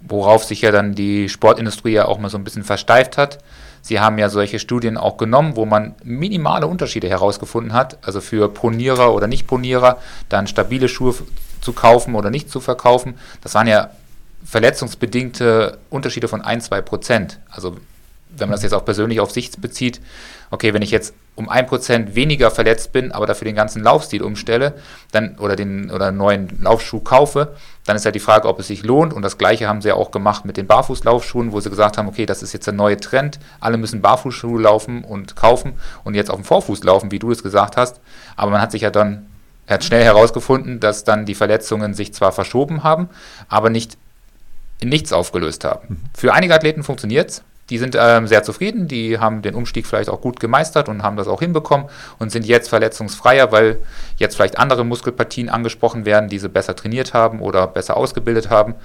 [0.02, 3.40] worauf sich ja dann die Sportindustrie ja auch mal so ein bisschen versteift hat.
[3.82, 8.48] Sie haben ja solche Studien auch genommen, wo man minimale Unterschiede herausgefunden hat, also für
[8.50, 9.98] Ponierer oder Nicht-Ponierer
[10.30, 11.14] dann stabile Schuhe
[11.60, 13.16] zu kaufen oder nicht zu verkaufen.
[13.42, 13.90] Das waren ja
[14.46, 17.40] verletzungsbedingte Unterschiede von 1, 2 Prozent.
[17.50, 17.78] Also
[18.30, 20.00] wenn man das jetzt auch persönlich auf sich bezieht,
[20.52, 24.74] okay, wenn ich jetzt um 1% weniger verletzt bin, aber dafür den ganzen Laufstil umstelle,
[25.12, 28.68] dann oder den oder einen neuen Laufschuh kaufe, dann ist ja die Frage, ob es
[28.68, 29.14] sich lohnt.
[29.14, 32.08] Und das gleiche haben sie ja auch gemacht mit den Barfußlaufschuhen, wo sie gesagt haben,
[32.08, 36.30] okay, das ist jetzt der neue Trend, alle müssen Barfußschuhe laufen und kaufen und jetzt
[36.30, 38.00] auf dem Vorfuß laufen, wie du es gesagt hast.
[38.36, 39.28] Aber man hat sich ja dann
[39.66, 43.10] Er hat schnell herausgefunden, dass dann die Verletzungen sich zwar verschoben haben,
[43.48, 43.98] aber nicht
[44.82, 45.88] in nichts aufgelöst haben.
[45.88, 45.98] Mhm.
[46.14, 47.44] Für einige Athleten funktioniert es.
[47.74, 51.18] Die sind ähm, sehr zufrieden, die haben den Umstieg vielleicht auch gut gemeistert und haben
[51.18, 51.88] das auch hinbekommen
[52.20, 53.80] und sind jetzt verletzungsfreier, weil
[54.18, 58.76] jetzt vielleicht andere Muskelpartien angesprochen werden, die sie besser trainiert haben oder besser ausgebildet haben.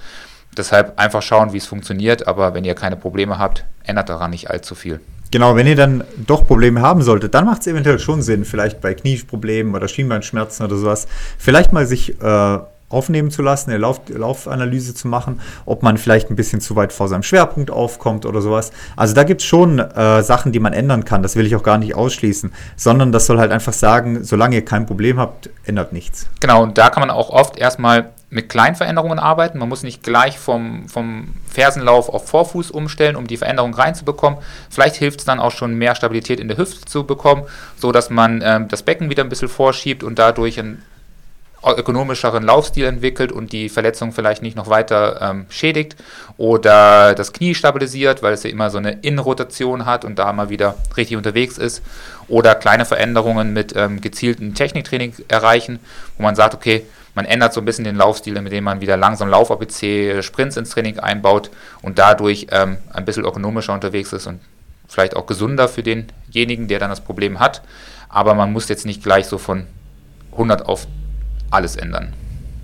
[0.57, 4.49] Deshalb einfach schauen, wie es funktioniert, aber wenn ihr keine Probleme habt, ändert daran nicht
[4.49, 4.99] allzu viel.
[5.29, 8.81] Genau, wenn ihr dann doch Probleme haben solltet, dann macht es eventuell schon Sinn, vielleicht
[8.81, 12.57] bei Knieproblemen oder Schienbeinschmerzen oder sowas, vielleicht mal sich äh,
[12.89, 16.91] aufnehmen zu lassen, eine Lauf Laufanalyse zu machen, ob man vielleicht ein bisschen zu weit
[16.91, 18.71] vor seinem Schwerpunkt aufkommt oder sowas.
[18.95, 21.23] Also da gibt es schon äh, Sachen, die man ändern kann.
[21.23, 24.65] Das will ich auch gar nicht ausschließen, sondern das soll halt einfach sagen, solange ihr
[24.65, 26.27] kein Problem habt, ändert nichts.
[26.39, 29.57] Genau, und da kann man auch oft erstmal mit kleinen Veränderungen arbeiten.
[29.57, 34.39] Man muss nicht gleich vom, vom Fersenlauf auf Vorfuß umstellen, um die Veränderung reinzubekommen.
[34.69, 37.43] Vielleicht hilft es dann auch schon, mehr Stabilität in der Hüfte zu bekommen,
[37.77, 40.83] so dass man ähm, das Becken wieder ein bisschen vorschiebt und dadurch einen
[41.63, 45.95] ökonomischeren Laufstil entwickelt und die Verletzung vielleicht nicht noch weiter ähm, schädigt
[46.37, 50.49] oder das Knie stabilisiert, weil es ja immer so eine Innenrotation hat und da mal
[50.49, 51.81] wieder richtig unterwegs ist
[52.27, 55.79] oder kleine Veränderungen mit ähm, gezielten Techniktraining erreichen,
[56.17, 59.27] wo man sagt, okay, man ändert so ein bisschen den Laufstil, indem man wieder langsam
[59.29, 61.49] Lauf-APC, Sprints ins Training einbaut
[61.81, 64.39] und dadurch ähm, ein bisschen ökonomischer unterwegs ist und
[64.87, 67.61] vielleicht auch gesunder für denjenigen, der dann das Problem hat.
[68.07, 69.67] Aber man muss jetzt nicht gleich so von
[70.31, 70.87] 100 auf
[71.51, 72.13] alles ändern.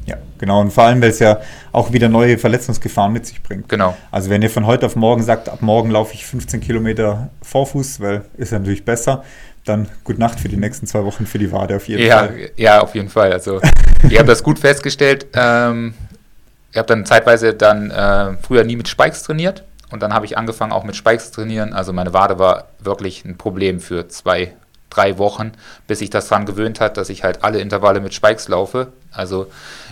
[0.06, 0.62] Ja, genau.
[0.62, 1.40] Und vor allem, weil es ja
[1.72, 3.68] auch wieder neue Verletzungsgefahren mit sich bringt.
[3.70, 3.98] Genau.
[4.12, 8.00] Also wenn ihr von heute auf morgen sagt, ab morgen laufe ich 15 Kilometer Vorfuß,
[8.00, 9.24] weil ist ja natürlich besser,
[9.66, 12.52] dann gute Nacht für die nächsten zwei Wochen für die Wade auf jeden ja, Fall.
[12.56, 13.34] Ja, auf jeden Fall.
[13.34, 13.60] Also
[14.10, 15.26] ihr habt das gut festgestellt.
[15.34, 15.96] Ähm,
[16.72, 20.38] ich habe dann zeitweise dann äh, früher nie mit Spikes trainiert und dann habe ich
[20.38, 21.74] angefangen auch mit Spikes zu trainieren.
[21.74, 24.54] Also meine Wade war wirklich ein Problem für zwei,
[24.96, 25.52] drei Wochen,
[25.88, 28.88] bis ich das dran gewöhnt hat, dass ich halt alle Intervalle mit Spikes laufe.
[29.12, 29.48] Also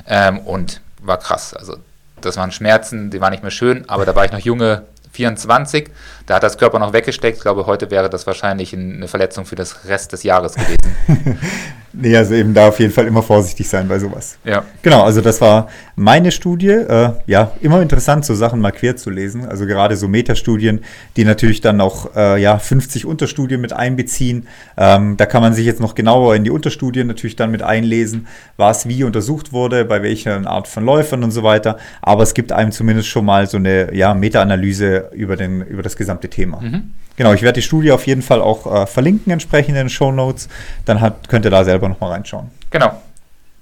[0.08, 1.54] ähm, und war krass.
[1.54, 1.78] Also
[2.22, 5.90] das waren Schmerzen, die waren nicht mehr schön, aber da war ich noch junge 24.
[6.26, 7.38] Da hat das Körper noch weggesteckt.
[7.38, 10.78] Ich glaube, heute wäre das wahrscheinlich eine Verletzung für das Rest des Jahres gewesen.
[11.94, 14.38] nee, also eben da auf jeden Fall immer vorsichtig sein bei sowas.
[14.46, 14.64] Ja.
[14.82, 16.70] Genau, also das war meine Studie.
[16.70, 19.46] Äh, ja, immer interessant, so Sachen mal quer zu lesen.
[19.46, 20.80] Also gerade so Metastudien,
[21.18, 24.48] die natürlich dann auch äh, ja, 50 Unterstudien mit einbeziehen.
[24.78, 28.28] Ähm, da kann man sich jetzt noch genauer in die Unterstudien natürlich dann mit einlesen,
[28.56, 31.78] was wie untersucht wurde, bei welcher Art von Läufern und so weiter.
[32.02, 36.30] Aber es gibt einem zumindest schon mal so eine ja, Meta-Analyse über, über das gesamte
[36.30, 36.62] Thema.
[36.62, 36.94] Mhm.
[37.16, 40.12] Genau, ich werde die Studie auf jeden Fall auch äh, verlinken entsprechend in den Show
[40.12, 40.50] Notes.
[40.86, 42.50] Dann hat, könnt ihr da selber nochmal reinschauen.
[42.70, 43.02] Genau.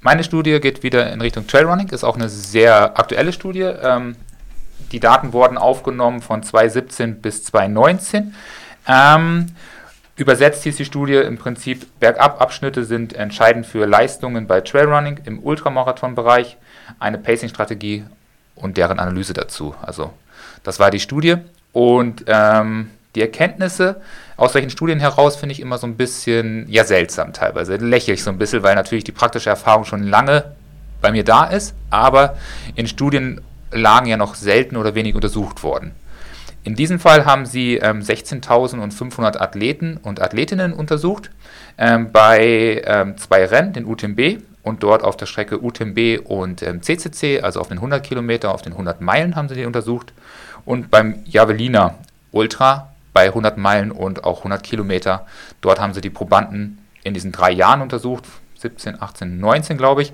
[0.01, 3.61] Meine Studie geht wieder in Richtung Trailrunning, ist auch eine sehr aktuelle Studie.
[3.61, 4.15] Ähm,
[4.91, 8.33] die Daten wurden aufgenommen von 2017 bis 2019.
[8.87, 9.47] Ähm,
[10.15, 16.57] übersetzt hieß die Studie im Prinzip, Bergab-Abschnitte sind entscheidend für Leistungen bei Trailrunning im Ultramarathon-Bereich,
[16.99, 18.03] eine Pacing-Strategie
[18.55, 19.75] und deren Analyse dazu.
[19.81, 20.11] Also
[20.63, 21.35] das war die Studie
[21.73, 24.01] und ähm, die Erkenntnisse
[24.37, 27.75] aus solchen Studien heraus finde ich immer so ein bisschen, ja, seltsam teilweise.
[27.75, 30.45] Lächle ich so ein bisschen, weil natürlich die praktische Erfahrung schon lange
[31.01, 32.37] bei mir da ist, aber
[32.75, 35.91] in Studienlagen ja noch selten oder wenig untersucht worden.
[36.63, 41.31] In diesem Fall haben sie ähm, 16.500 Athleten und Athletinnen untersucht
[41.77, 46.83] ähm, bei ähm, zwei Rennen, den UTMB und dort auf der Strecke UTMB und ähm,
[46.83, 50.13] CCC, also auf den 100 Kilometer, auf den 100 Meilen haben sie die untersucht
[50.65, 51.95] und beim Javelina
[52.31, 55.25] Ultra bei 100 Meilen und auch 100 Kilometer.
[55.61, 58.25] Dort haben sie die Probanden in diesen drei Jahren untersucht,
[58.59, 60.13] 17, 18, 19 glaube ich,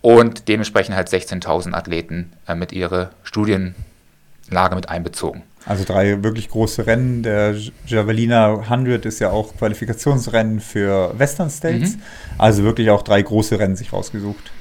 [0.00, 5.42] und dementsprechend halt 16.000 Athleten äh, mit ihrer Studienlage mit einbezogen.
[5.64, 7.24] Also drei wirklich große Rennen.
[7.24, 7.56] Der
[7.86, 11.96] Javelina 100 ist ja auch Qualifikationsrennen für Western States.
[11.96, 12.02] Mhm.
[12.38, 14.52] Also wirklich auch drei große Rennen sich rausgesucht.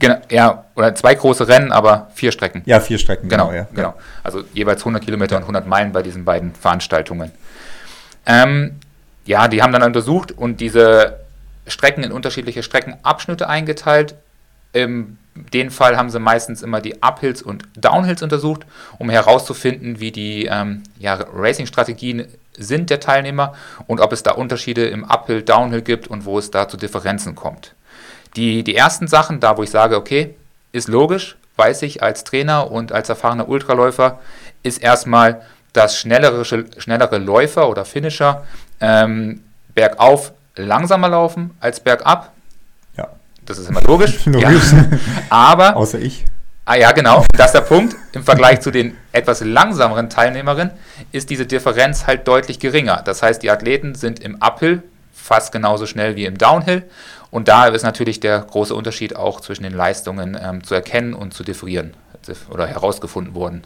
[0.00, 2.62] Genau, ja, oder zwei große Rennen, aber vier Strecken.
[2.64, 3.48] Ja, vier Strecken, genau.
[3.48, 3.68] Genau, ja.
[3.72, 3.94] genau.
[4.24, 7.30] Also jeweils 100 Kilometer und 100 Meilen bei diesen beiden Veranstaltungen.
[8.26, 8.76] Ähm,
[9.26, 11.20] ja, die haben dann untersucht und diese
[11.66, 14.14] Strecken in unterschiedliche Streckenabschnitte eingeteilt.
[14.72, 18.62] In dem Fall haben sie meistens immer die Uphills und Downhills untersucht,
[18.98, 23.54] um herauszufinden, wie die ähm, ja, Racing-Strategien sind der Teilnehmer
[23.86, 27.34] und ob es da Unterschiede im Uphill, Downhill gibt und wo es da zu Differenzen
[27.34, 27.74] kommt.
[28.36, 30.34] Die, die ersten Sachen, da wo ich sage, okay,
[30.72, 34.18] ist logisch, weiß ich als Trainer und als erfahrener Ultraläufer,
[34.62, 38.44] ist erstmal, dass schnellere, schnellere Läufer oder Finisher
[38.80, 39.42] ähm,
[39.74, 42.32] bergauf langsamer laufen als bergab.
[42.96, 43.08] Ja.
[43.46, 44.24] Das ist immer logisch.
[44.26, 44.72] logisch.
[44.72, 44.86] Ja.
[45.28, 45.76] Aber.
[45.76, 46.24] Außer ich.
[46.64, 47.24] Ah ja, genau.
[47.32, 47.96] Das ist der Punkt.
[48.12, 50.72] Im Vergleich zu den etwas langsameren Teilnehmerinnen
[51.10, 53.02] ist diese Differenz halt deutlich geringer.
[53.04, 56.84] Das heißt, die Athleten sind im Uphill fast genauso schnell wie im Downhill.
[57.30, 61.32] Und da ist natürlich der große Unterschied auch zwischen den Leistungen ähm, zu erkennen und
[61.32, 61.94] zu differieren
[62.50, 63.62] oder herausgefunden worden.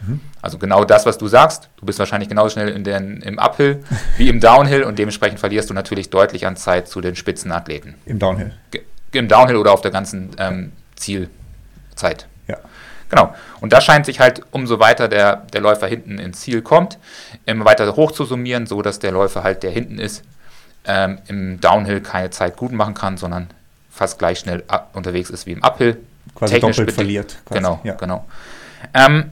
[0.00, 0.20] Mhm.
[0.40, 1.68] Also genau das, was du sagst.
[1.76, 3.82] Du bist wahrscheinlich genauso schnell den, im Uphill
[4.16, 7.94] wie im Downhill und dementsprechend verlierst du natürlich deutlich an Zeit zu den Spitzenathleten.
[8.06, 8.52] Im Downhill.
[8.70, 12.26] Ge Im Downhill oder auf der ganzen ähm, Zielzeit.
[12.46, 12.58] Ja.
[13.08, 13.34] Genau.
[13.60, 16.98] Und da scheint sich halt, umso weiter der, der Läufer hinten ins Ziel kommt,
[17.46, 20.22] immer weiter hoch zu summieren, so dass der Läufer halt, der hinten ist,
[20.88, 23.48] ähm, im Downhill keine Zeit gut machen kann, sondern
[23.90, 25.98] fast gleich schnell unterwegs ist wie im Uphill.
[26.34, 27.36] Quasi Technisch doppelt verliert.
[27.44, 27.60] Quasi.
[27.60, 27.94] Genau, ja.
[27.94, 28.24] genau.
[28.94, 29.30] Ähm,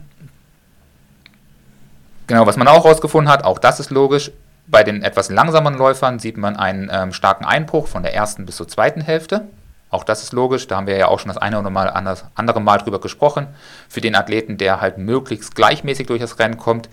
[2.27, 4.31] genau, was man auch herausgefunden hat, auch das ist logisch,
[4.67, 8.57] bei den etwas langsamen Läufern sieht man einen ähm, starken Einbruch von der ersten bis
[8.57, 9.47] zur zweiten Hälfte.
[9.89, 12.25] Auch das ist logisch, da haben wir ja auch schon das eine oder mal anders,
[12.35, 13.47] andere Mal drüber gesprochen.
[13.87, 16.89] Für den Athleten, der halt möglichst gleichmäßig durch das Rennen kommt,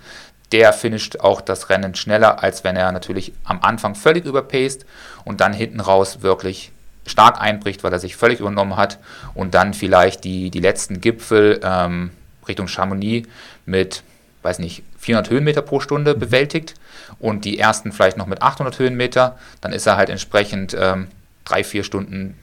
[0.54, 4.86] der finisht auch das Rennen schneller, als wenn er natürlich am Anfang völlig überpaced
[5.24, 6.70] und dann hinten raus wirklich
[7.06, 9.00] stark einbricht, weil er sich völlig übernommen hat
[9.34, 12.10] und dann vielleicht die, die letzten Gipfel ähm,
[12.46, 13.28] Richtung Chamonix
[13.66, 14.04] mit,
[14.42, 16.20] weiß nicht, 400 Höhenmeter pro Stunde mhm.
[16.20, 16.74] bewältigt
[17.18, 21.08] und die ersten vielleicht noch mit 800 Höhenmeter, dann ist er halt entsprechend ähm,
[21.44, 22.36] drei, vier Stunden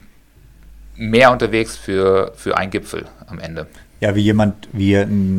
[0.97, 3.67] mehr unterwegs für, für einen Gipfel am Ende.
[4.02, 4.97] Ja, wie jemand, wie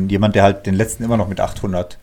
[0.09, 1.99] jemand, der halt den letzten immer noch mit 800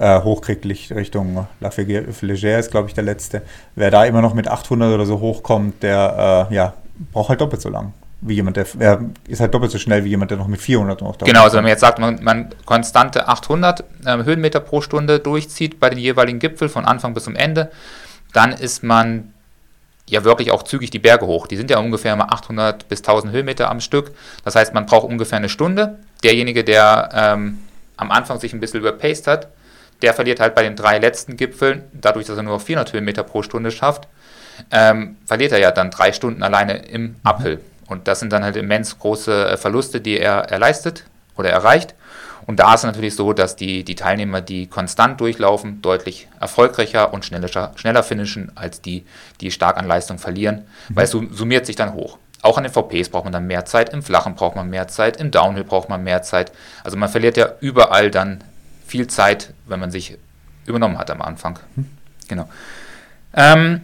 [0.00, 3.42] äh, hochkriegt, Richtung La Flégère ist, glaube ich, der letzte.
[3.74, 6.74] Wer da immer noch mit 800 oder so hochkommt, der äh, ja,
[7.12, 7.92] braucht halt doppelt so lang.
[8.22, 11.00] Wie jemand, der er ist halt doppelt so schnell wie jemand, der noch mit 400
[11.02, 14.80] noch da Genau, also wenn man jetzt sagt, man, man konstante 800 äh, Höhenmeter pro
[14.80, 17.70] Stunde durchzieht bei den jeweiligen Gipfeln von Anfang bis zum Ende,
[18.32, 19.34] dann ist man
[20.08, 21.46] ja wirklich auch zügig die Berge hoch.
[21.46, 24.12] Die sind ja ungefähr mal 800 bis 1000 Höhenmeter am Stück.
[24.44, 25.98] Das heißt, man braucht ungefähr eine Stunde.
[26.24, 27.58] Derjenige, der ähm,
[27.96, 29.48] am Anfang sich ein bisschen überpaced hat,
[30.02, 33.42] der verliert halt bei den drei letzten Gipfeln, dadurch, dass er nur 400 Höhenmeter pro
[33.42, 34.08] Stunde schafft,
[34.70, 37.60] ähm, verliert er ja dann drei Stunden alleine im Uphill.
[37.88, 41.04] Und das sind dann halt immens große äh, Verluste, die er, er leistet
[41.36, 41.94] oder erreicht.
[42.46, 47.12] Und da ist es natürlich so, dass die, die Teilnehmer, die konstant durchlaufen, deutlich erfolgreicher
[47.12, 49.04] und schneller, schneller finishen als die,
[49.40, 50.96] die stark an Leistung verlieren, mhm.
[50.96, 52.18] weil es summiert sich dann hoch.
[52.42, 55.18] Auch an den VPs braucht man dann mehr Zeit, im Flachen braucht man mehr Zeit,
[55.18, 56.52] im Downhill braucht man mehr Zeit.
[56.82, 58.42] Also man verliert ja überall dann
[58.90, 60.18] viel Zeit, wenn man sich
[60.66, 61.58] übernommen hat am Anfang.
[61.76, 61.86] Mhm.
[62.28, 62.48] Genau.
[63.34, 63.82] Ähm,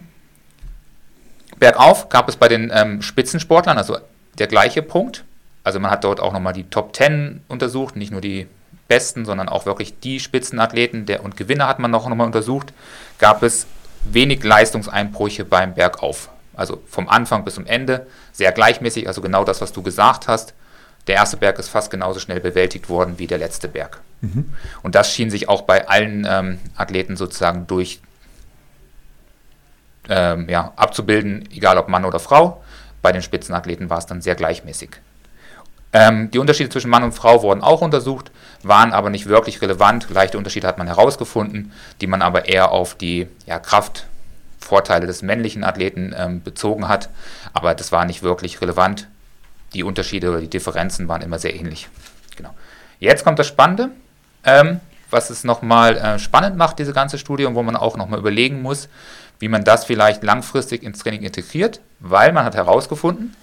[1.59, 3.97] bergauf gab es bei den ähm, Spitzensportlern also
[4.37, 5.23] der gleiche Punkt.
[5.63, 8.47] Also man hat dort auch nochmal die Top 10 untersucht, nicht nur die
[8.87, 12.73] besten, sondern auch wirklich die Spitzenathleten der, und Gewinner hat man noch nochmal untersucht.
[13.17, 13.65] Gab es
[14.03, 16.29] wenig Leistungseinbrüche beim Bergauf.
[16.53, 20.53] Also vom Anfang bis zum Ende sehr gleichmäßig, also genau das, was du gesagt hast.
[21.07, 24.01] Der erste Berg ist fast genauso schnell bewältigt worden wie der letzte Berg.
[24.21, 24.53] Mhm.
[24.83, 27.99] Und das schien sich auch bei allen ähm, Athleten sozusagen durch
[30.09, 32.63] ähm, ja, abzubilden, egal ob Mann oder Frau.
[33.01, 34.89] Bei den Spitzenathleten war es dann sehr gleichmäßig.
[35.93, 38.31] Ähm, die Unterschiede zwischen Mann und Frau wurden auch untersucht,
[38.63, 40.09] waren aber nicht wirklich relevant.
[40.09, 45.63] Leichte Unterschiede hat man herausgefunden, die man aber eher auf die ja, Kraftvorteile des männlichen
[45.63, 47.09] Athleten ähm, bezogen hat.
[47.53, 49.07] Aber das war nicht wirklich relevant.
[49.73, 51.87] Die Unterschiede oder die Differenzen waren immer sehr ähnlich.
[52.35, 52.53] Genau.
[52.99, 53.91] Jetzt kommt das Spannende
[54.43, 58.19] ähm, was es nochmal äh, spannend macht, diese ganze Studie, und wo man auch nochmal
[58.19, 58.89] überlegen muss,
[59.39, 63.35] wie man das vielleicht langfristig ins Training integriert, weil man hat herausgefunden,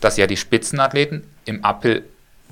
[0.00, 2.04] dass ja die Spitzenathleten im Uphill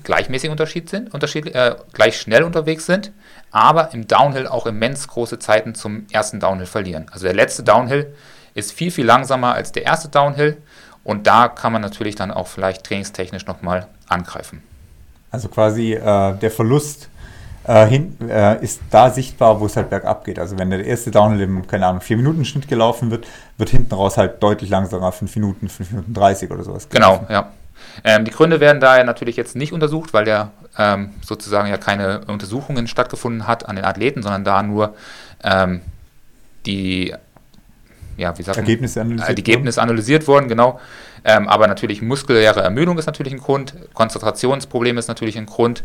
[0.03, 3.11] gleichmäßig Unterschied sind, unterschiedlich, äh, gleich schnell unterwegs sind,
[3.51, 7.07] aber im Downhill auch immens große Zeiten zum ersten Downhill verlieren.
[7.11, 8.13] Also der letzte Downhill
[8.53, 10.57] ist viel, viel langsamer als der erste Downhill
[11.03, 14.61] und da kann man natürlich dann auch vielleicht trainingstechnisch nochmal angreifen.
[15.31, 17.09] Also quasi äh, der Verlust
[17.67, 20.39] äh, hin, äh, ist da sichtbar, wo es halt bergab geht.
[20.39, 23.27] Also wenn der erste Downhill im, keine Ahnung, 4-Minuten-Schnitt gelaufen wird,
[23.57, 26.87] wird hinten raus halt deutlich langsamer, 5 Minuten, 5 Minuten 30 oder sowas.
[26.89, 27.51] Genau, ja.
[28.03, 32.21] Ähm, die Gründe werden daher natürlich jetzt nicht untersucht, weil der ähm, sozusagen ja keine
[32.27, 34.95] Untersuchungen stattgefunden hat an den Athleten, sondern da nur
[35.43, 35.81] ähm,
[36.65, 37.13] die
[38.17, 40.79] ja, wie sagt Ergebnisse analysiert, äh, Ergebnisse analysiert wurden, genau.
[41.23, 45.83] Ähm, aber natürlich muskuläre Ermüdung ist natürlich ein Grund, Konzentrationsproblem ist natürlich ein Grund.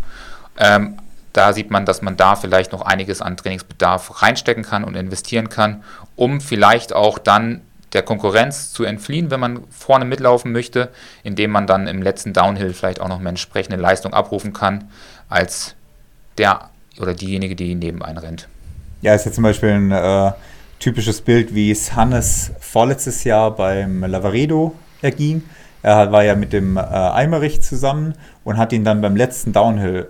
[1.32, 5.48] Da sieht man, dass man da vielleicht noch einiges an Trainingsbedarf reinstecken kann und investieren
[5.48, 5.82] kann,
[6.16, 10.90] um vielleicht auch dann der Konkurrenz zu entfliehen, wenn man vorne mitlaufen möchte,
[11.22, 14.90] indem man dann im letzten Downhill vielleicht auch noch eine entsprechende Leistung abrufen kann,
[15.28, 15.74] als
[16.38, 18.48] der oder diejenige, die neben einen rennt.
[19.02, 20.32] Ja, ist ja zum Beispiel ein äh,
[20.78, 25.42] typisches Bild, wie es Hannes vorletztes Jahr beim Lavaredo erging.
[25.82, 28.14] Er war ja mit dem äh, Eimerich zusammen
[28.44, 30.08] und hat ihn dann beim letzten Downhill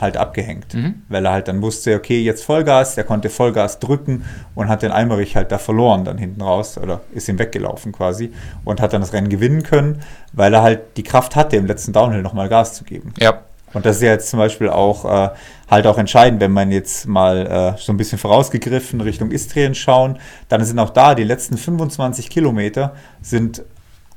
[0.00, 1.02] halt abgehängt, mhm.
[1.08, 4.92] weil er halt dann wusste, okay, jetzt Vollgas, der konnte Vollgas drücken und hat den
[4.92, 8.32] Eimerich halt da verloren dann hinten raus oder ist ihm weggelaufen quasi
[8.64, 11.92] und hat dann das Rennen gewinnen können, weil er halt die Kraft hatte, im letzten
[11.92, 13.12] Downhill nochmal Gas zu geben.
[13.18, 13.40] Ja.
[13.72, 15.30] Und das ist ja jetzt zum Beispiel auch äh,
[15.70, 20.18] halt auch entscheidend, wenn man jetzt mal äh, so ein bisschen vorausgegriffen Richtung Istrien schauen,
[20.48, 23.62] dann sind auch da die letzten 25 Kilometer sind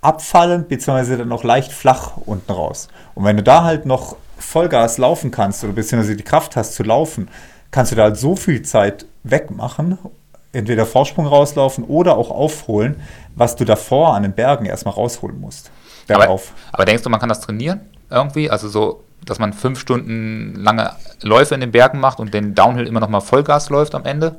[0.01, 2.87] abfallend beziehungsweise dann noch leicht flach unten raus.
[3.15, 6.83] Und wenn du da halt noch Vollgas laufen kannst oder beziehungsweise die Kraft hast zu
[6.83, 7.29] laufen,
[7.71, 9.97] kannst du da halt so viel Zeit wegmachen,
[10.51, 13.01] entweder Vorsprung rauslaufen oder auch aufholen,
[13.35, 15.71] was du davor an den Bergen erstmal rausholen musst.
[16.09, 16.39] Aber,
[16.71, 18.49] aber denkst du, man kann das trainieren irgendwie?
[18.49, 22.87] Also so dass man fünf Stunden lange Läufe in den Bergen macht und den Downhill
[22.87, 24.35] immer noch mal Vollgas läuft am Ende?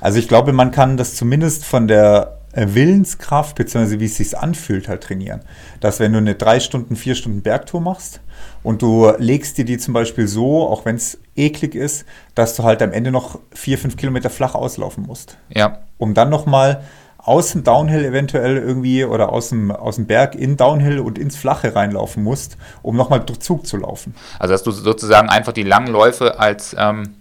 [0.00, 4.88] Also ich glaube, man kann das zumindest von der Willenskraft, beziehungsweise wie es sich anfühlt,
[4.88, 5.42] halt trainieren.
[5.80, 8.20] Dass wenn du eine drei Stunden, vier Stunden Bergtour machst
[8.62, 12.62] und du legst dir die zum Beispiel so, auch wenn es eklig ist, dass du
[12.62, 15.36] halt am Ende noch vier, fünf Kilometer flach auslaufen musst.
[15.54, 15.80] Ja.
[15.98, 16.82] Um dann nochmal
[17.26, 21.34] aus dem Downhill eventuell irgendwie oder aus dem, aus dem Berg in Downhill und ins
[21.34, 24.14] Flache reinlaufen musst, um nochmal durch Zug zu laufen.
[24.38, 27.16] Also dass du sozusagen einfach die langen Läufe als, ähm,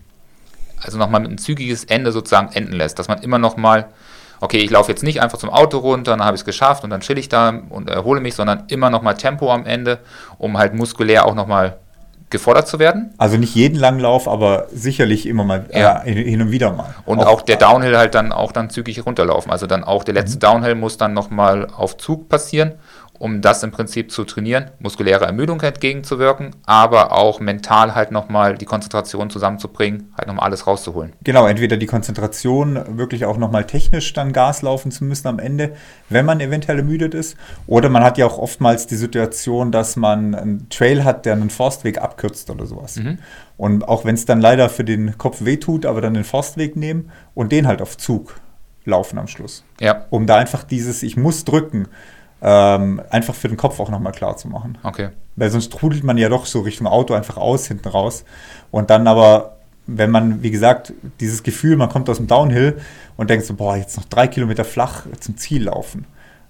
[0.80, 3.88] also nochmal mit ein zügiges Ende sozusagen enden lässt, dass man immer nochmal,
[4.46, 6.92] okay, ich laufe jetzt nicht einfach zum Auto runter, dann habe ich es geschafft und
[6.92, 10.00] dann chill ich da und erhole mich, sondern immer nochmal Tempo am Ende,
[10.38, 11.78] um halt muskulär auch nochmal
[12.30, 13.14] gefordert zu werden.
[13.18, 16.04] Also nicht jeden Langlauf, aber sicherlich immer mal ja.
[16.06, 16.94] äh, hin und wieder mal.
[17.06, 19.52] Und auch, auch, der Downhill halt dann auch dann zügig runterlaufen.
[19.52, 20.40] Also dann auch der letzte mhm.
[20.42, 22.74] Downhill muss dann nochmal auf Zug passieren
[23.20, 28.66] um das im Prinzip zu trainieren, muskuläre Ermüdung entgegenzuwirken, aber auch mental halt nochmal die
[28.66, 31.14] Konzentration zusammenzubringen, halt nochmal alles rauszuholen.
[31.24, 35.76] Genau, entweder die Konzentration, wirklich auch nochmal technisch dann Gas laufen zu müssen am Ende,
[36.10, 37.38] wenn man eventuell ermüdet ist.
[37.68, 41.50] Oder man hat ja auch oftmals die Situation, dass man einen Trail hat, der einen
[41.50, 42.98] Forstweg abkürzt oder sowas.
[42.98, 43.20] Mhm.
[43.58, 47.12] Und auch wenn es dann leider für den Kopf wehtut, aber dann den Forstweg nehmen
[47.34, 48.40] und den halt auf Zug
[48.86, 49.64] laufen am Schluss.
[49.80, 50.06] Ja.
[50.10, 51.88] Um da einfach dieses, ich muss drücken,
[52.48, 54.78] ähm, einfach für den Kopf auch nochmal klar zu machen.
[54.84, 55.10] Okay.
[55.36, 58.24] Weil sonst trudelt man ja doch so Richtung Auto einfach aus, hinten raus.
[58.70, 59.56] Und dann aber,
[59.88, 62.80] wenn man, wie gesagt, dieses Gefühl, man kommt aus dem Downhill
[63.18, 66.06] und denkt so, boah, jetzt noch drei Kilometer flach zum Ziel laufen.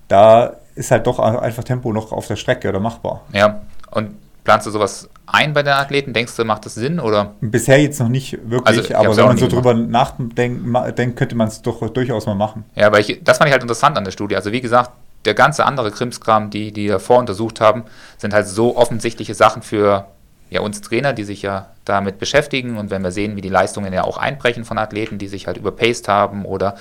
[0.09, 3.21] Da ist halt doch einfach Tempo noch auf der Strecke oder machbar.
[3.31, 4.11] Ja, und
[4.43, 6.11] planst du sowas ein bei den Athleten?
[6.11, 6.99] Denkst du, macht das Sinn?
[6.99, 7.35] Oder?
[7.39, 11.61] Bisher jetzt noch nicht wirklich, also, aber wenn man so drüber nachdenkt, könnte man es
[11.61, 12.65] doch durchaus mal machen.
[12.75, 14.35] Ja, weil ich, das fand ich halt interessant an der Studie.
[14.35, 14.91] Also wie gesagt,
[15.25, 17.83] der ganze andere Krimskram, die die davor untersucht haben,
[18.17, 20.07] sind halt so offensichtliche Sachen für
[20.49, 23.91] ja, uns Trainer, die sich ja damit beschäftigen und wenn wir sehen, wie die Leistungen
[23.93, 26.75] ja auch einbrechen von Athleten, die sich halt überpaced haben oder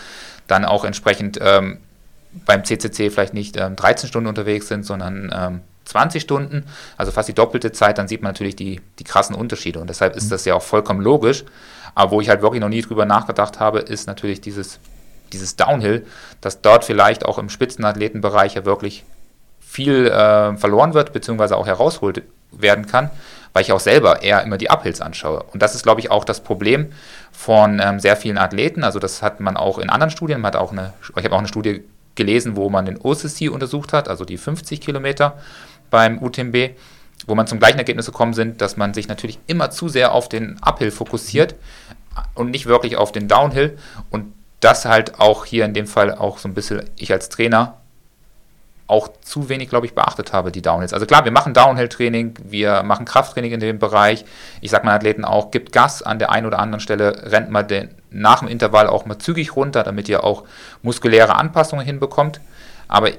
[0.46, 1.78] dann auch entsprechend ähm,
[2.46, 6.64] beim CCC vielleicht nicht ähm, 13 Stunden unterwegs sind, sondern ähm, 20 Stunden,
[6.96, 10.16] also fast die doppelte Zeit, dann sieht man natürlich die, die krassen Unterschiede und deshalb
[10.16, 10.30] ist mhm.
[10.30, 11.44] das ja auch vollkommen logisch.
[11.94, 14.80] Aber wo ich halt wirklich noch nie drüber nachgedacht habe, ist natürlich dieses
[15.34, 16.06] dieses Downhill,
[16.40, 19.04] dass dort vielleicht auch im Spitzenathletenbereich ja wirklich
[19.60, 23.10] viel äh, verloren wird, beziehungsweise auch herausholt werden kann,
[23.52, 25.42] weil ich auch selber eher immer die Uphills anschaue.
[25.52, 26.92] Und das ist, glaube ich, auch das Problem
[27.32, 28.84] von ähm, sehr vielen Athleten.
[28.84, 30.40] Also das hat man auch in anderen Studien.
[30.40, 31.82] Man hat auch eine, ich habe auch eine Studie
[32.14, 35.38] gelesen, wo man den OCC untersucht hat, also die 50 Kilometer
[35.90, 36.76] beim UTMB,
[37.26, 40.28] wo man zum gleichen Ergebnis gekommen sind, dass man sich natürlich immer zu sehr auf
[40.28, 41.54] den Uphill fokussiert
[42.34, 43.76] und nicht wirklich auf den Downhill.
[44.10, 44.32] Und
[44.64, 47.74] das halt auch hier in dem Fall auch so ein bisschen ich als Trainer
[48.86, 50.92] auch zu wenig, glaube ich, beachtet habe, die Downhills.
[50.92, 54.24] Also klar, wir machen Downhill-Training, wir machen Krafttraining in dem Bereich.
[54.60, 57.62] Ich sage meinen Athleten auch, gibt Gas an der einen oder anderen Stelle, rennt mal
[57.62, 60.44] den, nach dem Intervall auch mal zügig runter, damit ihr auch
[60.82, 62.40] muskuläre Anpassungen hinbekommt.
[62.86, 63.10] Aber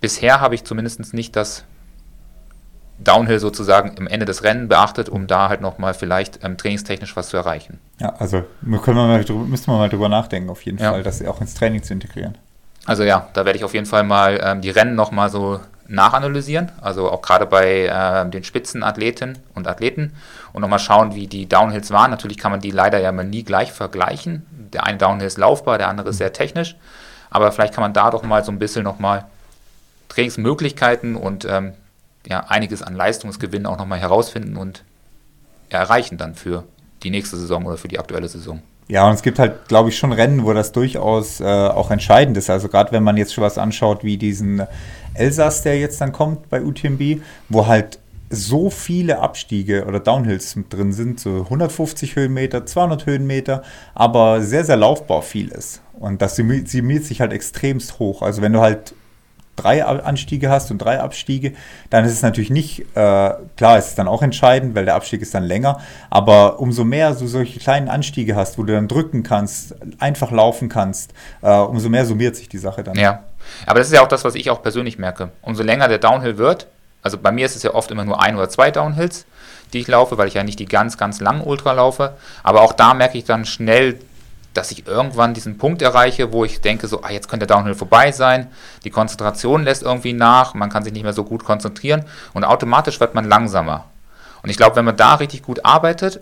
[0.00, 1.64] bisher habe ich zumindest nicht das
[2.98, 7.28] Downhill sozusagen im Ende des Rennen beachtet, um da halt nochmal vielleicht ähm, trainingstechnisch was
[7.28, 7.80] zu erreichen.
[8.00, 8.44] Ja, also
[8.82, 10.92] können wir mal drüber, müssen wir mal drüber nachdenken, auf jeden ja.
[10.92, 12.38] Fall, das auch ins Training zu integrieren.
[12.86, 16.72] Also ja, da werde ich auf jeden Fall mal ähm, die Rennen nochmal so nachanalysieren,
[16.80, 20.12] also auch gerade bei äh, den Spitzenathleten und Athleten
[20.52, 22.10] und nochmal schauen, wie die Downhills waren.
[22.10, 24.46] Natürlich kann man die leider ja mal nie gleich vergleichen.
[24.72, 26.76] Der eine Downhill ist laufbar, der andere ist sehr technisch,
[27.30, 29.26] aber vielleicht kann man da doch mal so ein bisschen nochmal
[30.08, 31.74] Trainingsmöglichkeiten und ähm,
[32.26, 34.84] ja, einiges an Leistungsgewinn auch nochmal herausfinden und
[35.68, 36.64] erreichen dann für
[37.02, 38.62] die nächste Saison oder für die aktuelle Saison.
[38.86, 42.36] Ja, und es gibt halt, glaube ich, schon Rennen, wo das durchaus äh, auch entscheidend
[42.36, 42.50] ist.
[42.50, 44.66] Also gerade wenn man jetzt schon was anschaut wie diesen
[45.14, 47.98] Elsass, der jetzt dann kommt bei UTMB, wo halt
[48.30, 53.62] so viele Abstiege oder Downhills drin sind, so 150 Höhenmeter, 200 Höhenmeter,
[53.94, 55.80] aber sehr, sehr laufbar viel ist.
[55.94, 58.22] Und das summiert sich halt extremst hoch.
[58.22, 58.94] Also wenn du halt
[59.56, 61.52] drei Anstiege hast und drei Abstiege,
[61.90, 65.22] dann ist es natürlich nicht, äh, klar, ist es dann auch entscheidend, weil der Abstieg
[65.22, 65.80] ist dann länger,
[66.10, 70.68] aber umso mehr du solche kleinen Anstiege hast, wo du dann drücken kannst, einfach laufen
[70.68, 72.94] kannst, äh, umso mehr summiert sich die Sache dann.
[72.96, 73.24] Ja,
[73.66, 75.30] aber das ist ja auch das, was ich auch persönlich merke.
[75.42, 76.66] Umso länger der Downhill wird,
[77.02, 79.26] also bei mir ist es ja oft immer nur ein oder zwei Downhills,
[79.72, 82.72] die ich laufe, weil ich ja nicht die ganz, ganz langen Ultra laufe, aber auch
[82.72, 83.98] da merke ich dann schnell,
[84.54, 87.74] dass ich irgendwann diesen Punkt erreiche, wo ich denke, so, ah, jetzt könnte der Downhill
[87.74, 88.48] vorbei sein,
[88.84, 93.00] die Konzentration lässt irgendwie nach, man kann sich nicht mehr so gut konzentrieren und automatisch
[93.00, 93.86] wird man langsamer.
[94.42, 96.20] Und ich glaube, wenn man da richtig gut arbeitet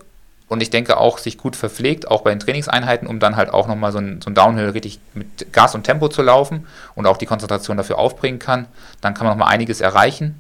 [0.49, 3.67] und ich denke auch sich gut verpflegt, auch bei den Trainingseinheiten, um dann halt auch
[3.67, 7.17] nochmal so ein, so ein Downhill richtig mit Gas und Tempo zu laufen und auch
[7.17, 8.67] die Konzentration dafür aufbringen kann,
[9.01, 10.39] dann kann man nochmal einiges erreichen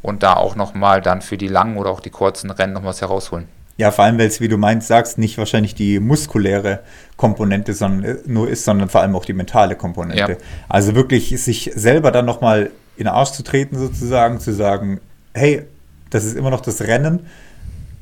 [0.00, 3.00] und da auch nochmal dann für die langen oder auch die kurzen Rennen noch was
[3.00, 3.48] herausholen.
[3.76, 6.80] Ja, vor allem, weil es, wie du meinst, sagst, nicht wahrscheinlich die muskuläre
[7.16, 10.32] Komponente sondern, nur ist, sondern vor allem auch die mentale Komponente.
[10.32, 10.38] Ja.
[10.68, 15.00] Also wirklich sich selber dann nochmal in den Arsch zu treten, sozusagen, zu sagen,
[15.32, 15.62] hey,
[16.10, 17.26] das ist immer noch das Rennen,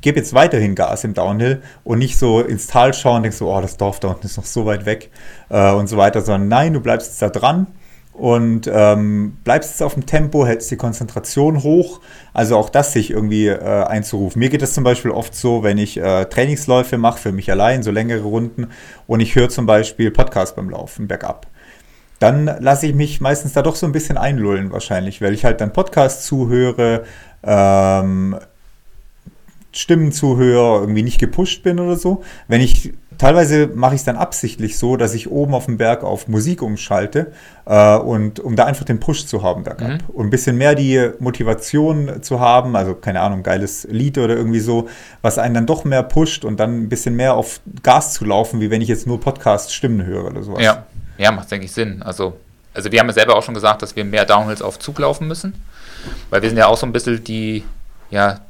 [0.02, 3.50] gib jetzt weiterhin Gas im Downhill und nicht so ins Tal schauen und denkst so,
[3.50, 5.10] oh, das Dorf da unten ist noch so weit weg
[5.48, 7.68] äh, und so weiter, sondern nein, du bleibst jetzt da dran
[8.22, 12.00] und ähm, bleibst jetzt auf dem Tempo, hältst die Konzentration hoch.
[12.32, 14.38] Also auch das sich irgendwie äh, einzurufen.
[14.38, 17.82] Mir geht es zum Beispiel oft so, wenn ich äh, Trainingsläufe mache für mich allein,
[17.82, 18.68] so längere Runden,
[19.08, 21.48] und ich höre zum Beispiel Podcast beim Laufen bergab.
[22.20, 25.60] Dann lasse ich mich meistens da doch so ein bisschen einlullen wahrscheinlich, weil ich halt
[25.60, 27.02] dann Podcast zuhöre,
[27.42, 28.36] ähm,
[29.72, 32.22] Stimmen zuhöre, irgendwie nicht gepusht bin oder so.
[32.46, 36.04] Wenn ich teilweise mache ich es dann absichtlich so, dass ich oben auf dem Berg
[36.04, 37.32] auf Musik umschalte
[37.66, 39.98] äh, und um da einfach den Push zu haben bergab mhm.
[40.08, 44.60] und ein bisschen mehr die Motivation zu haben, also keine Ahnung, geiles Lied oder irgendwie
[44.60, 44.88] so,
[45.22, 48.60] was einen dann doch mehr pusht und dann ein bisschen mehr auf Gas zu laufen,
[48.60, 50.62] wie wenn ich jetzt nur Podcast-Stimmen höre oder sowas.
[50.62, 50.86] Ja,
[51.18, 52.02] ja, macht denke ich Sinn.
[52.02, 52.34] Also
[52.74, 55.28] also wir haben ja selber auch schon gesagt, dass wir mehr Downhills auf Zug laufen
[55.28, 55.54] müssen,
[56.30, 57.64] weil wir sind ja auch so ein bisschen die
[58.10, 58.40] ja,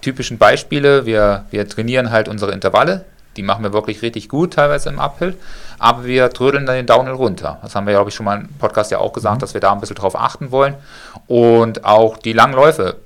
[0.00, 1.06] typischen Beispiele.
[1.06, 3.04] Wir, wir trainieren halt unsere Intervalle,
[3.40, 5.34] die machen wir wirklich richtig gut, teilweise im Uphill,
[5.78, 7.58] aber wir trödeln dann den Downhill runter.
[7.62, 9.40] Das haben wir, glaube ich, schon mal im Podcast ja auch gesagt, mhm.
[9.40, 10.74] dass wir da ein bisschen drauf achten wollen.
[11.26, 12.96] Und auch die langen Läufe,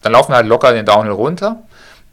[0.00, 1.58] dann laufen wir halt locker den Downhill runter,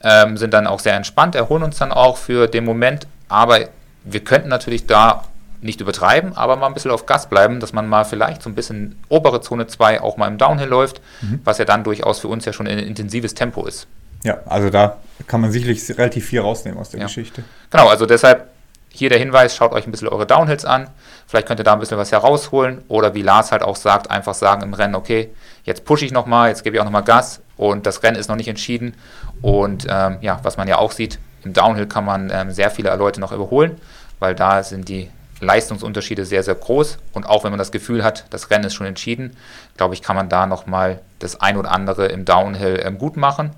[0.04, 3.60] ähm, sind dann auch sehr entspannt, erholen uns dann auch für den Moment, aber
[4.04, 5.24] wir könnten natürlich da
[5.62, 8.56] nicht übertreiben, aber mal ein bisschen auf Gas bleiben, dass man mal vielleicht so ein
[8.56, 11.40] bisschen obere Zone 2 auch mal im Downhill läuft, mhm.
[11.46, 13.88] was ja dann durchaus für uns ja schon ein intensives Tempo ist.
[14.24, 14.98] Ja, also da
[15.28, 17.06] kann man sicherlich relativ viel rausnehmen aus der ja.
[17.06, 17.44] Geschichte.
[17.70, 18.50] Genau, also deshalb
[18.92, 20.90] hier der Hinweis, schaut euch ein bisschen eure Downhills an.
[21.28, 22.84] Vielleicht könnt ihr da ein bisschen was herausholen.
[22.88, 25.30] Oder wie Lars halt auch sagt, einfach sagen im Rennen, okay,
[25.64, 28.36] jetzt pushe ich nochmal, jetzt gebe ich auch nochmal Gas und das Rennen ist noch
[28.36, 28.96] nicht entschieden.
[29.42, 32.94] Und ähm, ja, was man ja auch sieht, im Downhill kann man ähm, sehr viele
[32.96, 33.80] Leute noch überholen,
[34.18, 35.10] weil da sind die
[35.40, 36.98] Leistungsunterschiede sehr, sehr groß.
[37.14, 39.38] Und auch wenn man das Gefühl hat, das Rennen ist schon entschieden,
[39.78, 43.52] glaube ich, kann man da nochmal das ein oder andere im Downhill ähm, gut machen.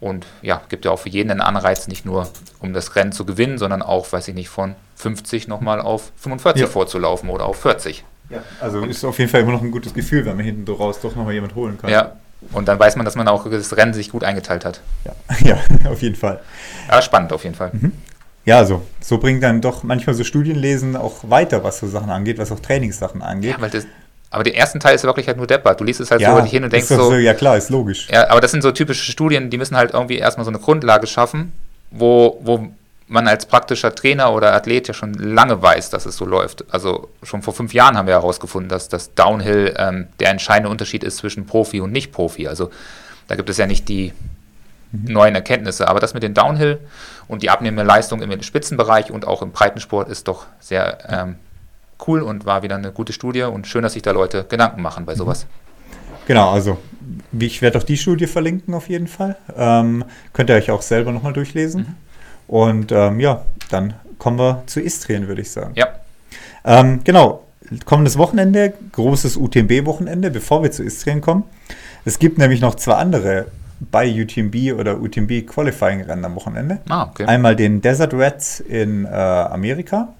[0.00, 2.28] Und ja, gibt ja auch für jeden einen Anreiz, nicht nur
[2.60, 6.62] um das Rennen zu gewinnen, sondern auch, weiß ich nicht, von 50 nochmal auf 45
[6.62, 6.68] ja.
[6.68, 8.04] vorzulaufen oder auf 40.
[8.30, 10.70] Ja, also und ist auf jeden Fall immer noch ein gutes Gefühl, wenn man hinten
[10.72, 11.90] raus doch nochmal jemand holen kann.
[11.90, 12.12] Ja,
[12.52, 14.80] und dann weiß man, dass man auch das Rennen sich gut eingeteilt hat.
[15.04, 15.14] Ja,
[15.84, 16.40] ja auf jeden Fall.
[16.88, 17.70] Ja, spannend auf jeden Fall.
[17.72, 17.92] Mhm.
[18.46, 22.38] Ja, so, so bringt dann doch manchmal so Studienlesen auch weiter, was so Sachen angeht,
[22.38, 23.52] was auch Trainingssachen angeht.
[23.52, 23.86] Ja, weil das,
[24.30, 25.80] aber der erste Teil ist wirklich halt nur deppert.
[25.80, 27.14] Du liest es halt ja, so hin und denkst so, so.
[27.14, 28.08] Ja, klar, ist logisch.
[28.10, 31.08] Ja, aber das sind so typische Studien, die müssen halt irgendwie erstmal so eine Grundlage
[31.08, 31.52] schaffen,
[31.90, 32.68] wo, wo
[33.08, 36.64] man als praktischer Trainer oder Athlet ja schon lange weiß, dass es so läuft.
[36.70, 41.02] Also schon vor fünf Jahren haben wir herausgefunden, dass das Downhill ähm, der entscheidende Unterschied
[41.02, 42.46] ist zwischen Profi und Nicht-Profi.
[42.46, 42.70] Also
[43.26, 44.12] da gibt es ja nicht die
[44.92, 45.12] mhm.
[45.12, 45.88] neuen Erkenntnisse.
[45.88, 46.78] Aber das mit den Downhill
[47.26, 51.34] und die abnehmende Leistung im Spitzenbereich und auch im Breitensport ist doch sehr ähm,
[52.06, 55.06] cool und war wieder eine gute Studie und schön, dass sich da Leute Gedanken machen
[55.06, 55.18] bei mhm.
[55.18, 55.46] sowas.
[56.26, 56.78] Genau, also
[57.38, 59.36] ich werde auch die Studie verlinken auf jeden Fall.
[59.56, 61.82] Ähm, könnt ihr euch auch selber nochmal durchlesen.
[61.82, 61.96] Mhm.
[62.46, 65.72] Und ähm, ja, dann kommen wir zu Istrien, würde ich sagen.
[65.74, 65.88] Ja.
[66.64, 67.44] Ähm, genau,
[67.84, 71.44] kommendes Wochenende, großes UTMB-Wochenende, bevor wir zu Istrien kommen.
[72.04, 73.46] Es gibt nämlich noch zwei andere
[73.80, 76.78] bei UTMB oder UTMB Qualifying Rennen am Wochenende.
[76.88, 77.24] Ah, okay.
[77.24, 80.14] Einmal den Desert Rats in äh, Amerika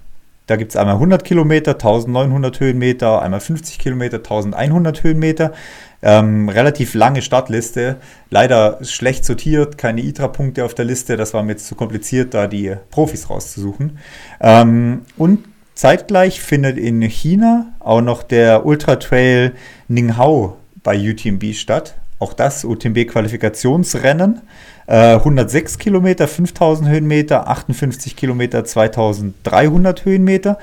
[0.51, 5.53] da gibt es einmal 100 Kilometer, 1900 Höhenmeter, einmal 50 Kilometer, 1100 Höhenmeter.
[6.03, 7.99] Ähm, relativ lange Startliste.
[8.31, 11.17] Leider schlecht sortiert, keine ITRA-Punkte auf der Liste.
[11.17, 13.99] Das war mir jetzt zu kompliziert, da die Profis rauszusuchen.
[14.41, 15.45] Ähm, und
[15.75, 19.53] zeitgleich findet in China auch noch der Ultra Trail
[19.87, 21.95] Ninghao bei UTMB statt.
[22.19, 24.41] Auch das UTMB-Qualifikationsrennen.
[24.91, 30.59] 106 äh, Kilometer, 5000 Höhenmeter, 58 Kilometer, 2300 Höhenmeter.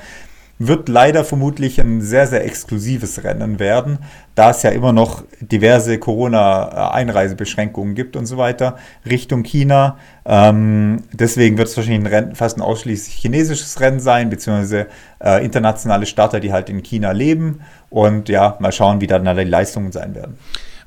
[0.60, 4.00] wird leider vermutlich ein sehr, sehr exklusives Rennen werden,
[4.34, 8.76] da es ja immer noch diverse Corona-Einreisebeschränkungen gibt und so weiter
[9.08, 9.98] Richtung China.
[10.26, 14.88] Ähm, deswegen wird es wahrscheinlich ein Rennen, fast ein ausschließlich chinesisches Rennen sein, beziehungsweise
[15.20, 17.60] äh, internationale Starter, die halt in China leben.
[17.88, 20.38] Und ja, mal schauen, wie dann die Leistungen sein werden.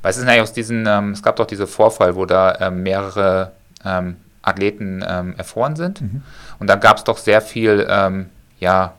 [0.02, 2.84] Was ist denn eigentlich aus diesen, ähm, es gab doch diesen Vorfall, wo da ähm,
[2.84, 3.52] mehrere
[3.86, 6.02] ähm, Athleten ähm, erfroren sind.
[6.02, 6.24] Mhm.
[6.60, 8.30] Und da gab es doch sehr viel, ähm,
[8.60, 8.94] ja,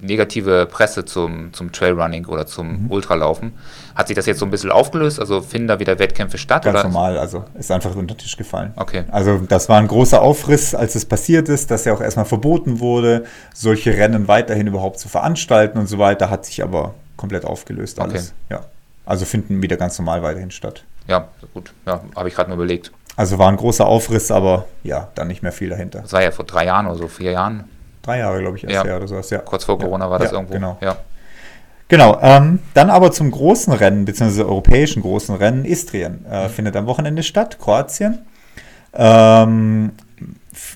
[0.00, 2.90] negative Presse zum, zum Trailrunning oder zum mhm.
[2.90, 3.52] Ultralaufen.
[3.94, 5.18] Hat sich das jetzt so ein bisschen aufgelöst?
[5.18, 6.64] Also finden da wieder Wettkämpfe statt?
[6.64, 6.88] Ganz oder?
[6.88, 8.72] normal, also ist einfach unter den Tisch gefallen.
[8.76, 9.04] Okay.
[9.10, 12.80] Also das war ein großer Aufriss, als es passiert ist, dass ja auch erstmal verboten
[12.80, 13.24] wurde,
[13.54, 18.34] solche Rennen weiterhin überhaupt zu veranstalten und so weiter, hat sich aber komplett aufgelöst alles.
[18.48, 18.54] Okay.
[18.56, 18.64] Ja.
[19.06, 20.84] Also finden wieder ganz normal weiterhin statt.
[21.06, 21.72] Ja, gut.
[21.86, 22.92] Ja, habe ich gerade nur überlegt.
[23.16, 26.00] Also war ein großer Aufriss, aber ja, dann nicht mehr viel dahinter.
[26.00, 27.64] Das war ja vor drei Jahren oder so, vier Jahren.
[28.02, 28.84] Drei Jahre, glaube ich, erst ja.
[28.84, 29.38] her oder sowas, ja.
[29.38, 30.10] Kurz vor Corona ja.
[30.10, 30.54] war das ja, irgendwo.
[30.54, 30.78] Genau.
[30.80, 30.96] Ja.
[31.88, 36.50] Genau, ähm, dann aber zum großen Rennen, beziehungsweise europäischen großen Rennen, Istrien, äh, mhm.
[36.50, 38.20] findet am Wochenende statt, Kroatien.
[38.94, 39.92] Ähm,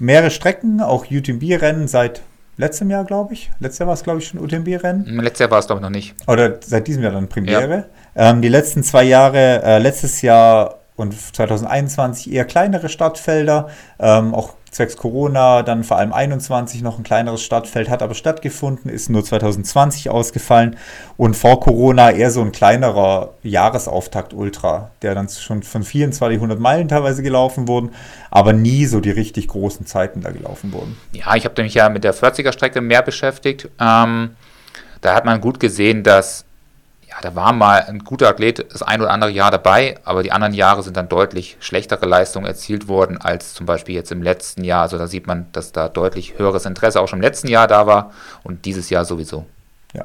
[0.01, 2.23] mehrere Strecken, auch UTMB-Rennen seit
[2.57, 3.51] letztem Jahr, glaube ich.
[3.59, 5.19] Letztes Jahr war es, glaube ich, schon UTMB-Rennen.
[5.21, 6.15] Letztes Jahr war es, glaube ich, noch nicht.
[6.27, 7.87] Oder seit diesem Jahr dann Premiere.
[8.19, 13.69] Ähm, die letzten zwei Jahre, äh, letztes Jahr und 2021 eher kleinere Stadtfelder,
[14.01, 18.91] ähm, auch zwecks Corona, dann vor allem 21 noch ein kleineres Stadtfeld, hat aber stattgefunden,
[18.91, 20.77] ist nur 2020 ausgefallen
[21.17, 27.23] und vor Corona eher so ein kleinerer Jahresauftakt-Ultra, der dann schon von 2400 Meilen teilweise
[27.23, 27.93] gelaufen wurden,
[28.33, 30.99] aber nie so die richtig großen Zeiten da gelaufen wurden.
[31.13, 33.71] Ja, ich habe mich ja mit der 40er-Strecke mehr beschäftigt.
[33.81, 34.31] Ähm,
[35.01, 36.45] da hat man gut gesehen, dass
[37.19, 40.33] ja, da war mal ein guter Athlet das ein oder andere Jahr dabei, aber die
[40.33, 44.65] anderen Jahre sind dann deutlich schlechtere Leistungen erzielt worden als zum Beispiel jetzt im letzten
[44.65, 44.83] Jahr.
[44.83, 47.87] Also da sieht man, dass da deutlich höheres Interesse auch schon im letzten Jahr da
[47.87, 48.13] war
[48.45, 49.47] und dieses Jahr sowieso.
[49.95, 50.05] Ja.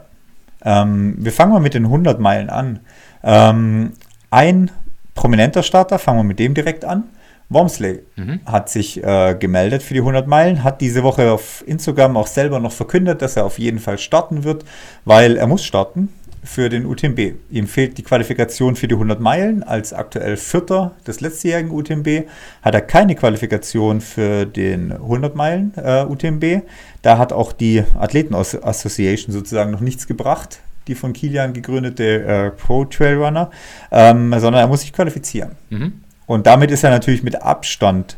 [0.64, 2.80] Ähm, wir fangen mal mit den 100 Meilen an.
[3.24, 3.94] Ähm,
[4.32, 4.72] ein
[5.14, 7.04] prominenter Starter, fangen wir mit dem direkt an.
[7.50, 8.40] Wormsley mhm.
[8.46, 12.60] hat sich äh, gemeldet für die 100 Meilen, hat diese Woche auf Instagram auch selber
[12.60, 14.66] noch verkündet, dass er auf jeden Fall starten wird,
[15.06, 16.10] weil er muss starten
[16.44, 17.34] für den UTMB.
[17.50, 19.64] Ihm fehlt die Qualifikation für die 100 Meilen.
[19.64, 22.28] Als aktuell Vierter des letztjährigen UTMB
[22.62, 26.64] hat er keine Qualifikation für den 100 Meilen äh, UTMB.
[27.02, 32.52] Da hat auch die Athleten Association sozusagen noch nichts gebracht, die von Kilian gegründete äh,
[32.52, 33.52] Pro Trailrunner,
[33.92, 35.52] ähm, sondern er muss sich qualifizieren.
[35.70, 36.02] Mhm.
[36.26, 38.18] Und damit ist er natürlich mit Abstand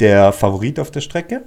[0.00, 1.42] der Favorit auf der Strecke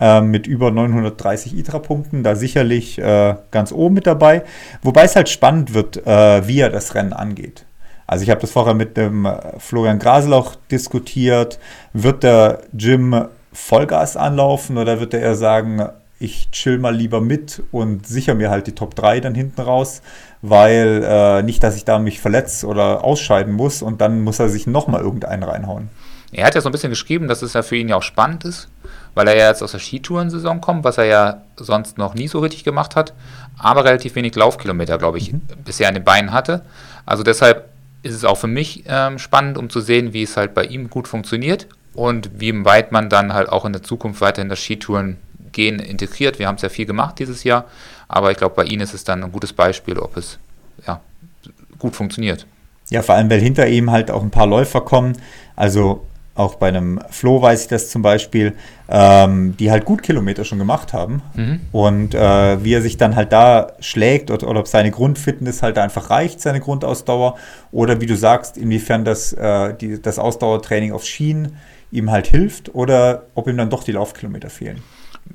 [0.00, 4.42] äh, mit über 930 ITRA-Punkten, da sicherlich äh, ganz oben mit dabei.
[4.82, 7.64] Wobei es halt spannend wird, äh, wie er das Rennen angeht.
[8.06, 11.58] Also ich habe das vorher mit dem äh, Florian Grasel diskutiert.
[11.92, 15.88] Wird der Jim Vollgas anlaufen oder wird er eher sagen,
[16.18, 20.02] ich chill mal lieber mit und sichere mir halt die Top 3 dann hinten raus,
[20.40, 24.48] weil äh, nicht, dass ich da mich verletze oder ausscheiden muss und dann muss er
[24.48, 25.90] sich nochmal irgendeinen reinhauen.
[26.32, 28.44] Er hat ja so ein bisschen geschrieben, dass es ja für ihn ja auch spannend
[28.44, 28.68] ist,
[29.16, 32.38] weil er ja jetzt aus der Skitourensaison kommt, was er ja sonst noch nie so
[32.38, 33.14] richtig gemacht hat,
[33.58, 35.40] aber relativ wenig Laufkilometer, glaube ich, mhm.
[35.64, 36.60] bisher an den Beinen hatte.
[37.06, 37.70] Also deshalb
[38.02, 40.90] ist es auch für mich ähm, spannend, um zu sehen, wie es halt bei ihm
[40.90, 45.16] gut funktioniert und wie weit man dann halt auch in der Zukunft weiterhin das Skitouren
[45.50, 46.38] gehen integriert.
[46.38, 47.64] Wir haben es ja viel gemacht dieses Jahr,
[48.08, 50.38] aber ich glaube, bei ihm ist es dann ein gutes Beispiel, ob es
[50.86, 51.00] ja,
[51.78, 52.46] gut funktioniert.
[52.90, 55.16] Ja, vor allem, weil hinter ihm halt auch ein paar Läufer kommen.
[55.56, 56.06] Also
[56.36, 58.54] auch bei einem Flo weiß ich das zum Beispiel,
[58.88, 61.22] ähm, die halt gut Kilometer schon gemacht haben.
[61.34, 61.60] Mhm.
[61.72, 65.78] Und äh, wie er sich dann halt da schlägt oder, oder, ob seine Grundfitness halt
[65.78, 67.36] einfach reicht, seine Grundausdauer.
[67.72, 71.56] Oder wie du sagst, inwiefern das, äh, die, das Ausdauertraining auf Schienen
[71.90, 74.82] ihm halt hilft oder ob ihm dann doch die Laufkilometer fehlen.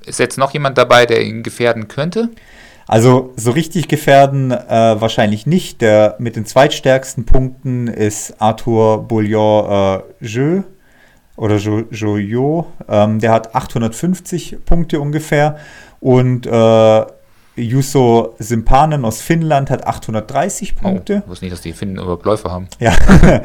[0.05, 2.29] Ist jetzt noch jemand dabei, der ihn gefährden könnte?
[2.87, 4.59] Also so richtig gefährden äh,
[4.99, 5.81] wahrscheinlich nicht.
[5.81, 10.63] Der mit den zweitstärksten Punkten ist Arthur Bouillon äh, Jeu
[11.35, 12.67] oder Jojo.
[12.87, 15.57] Ähm, der hat 850 Punkte ungefähr.
[15.99, 17.05] Und äh,
[17.55, 21.15] Juso Simpanen aus Finnland hat 830 Punkte.
[21.15, 22.67] Oh, ich wusste nicht, dass die Finnen überhaupt Läufer haben.
[22.79, 22.93] Ja.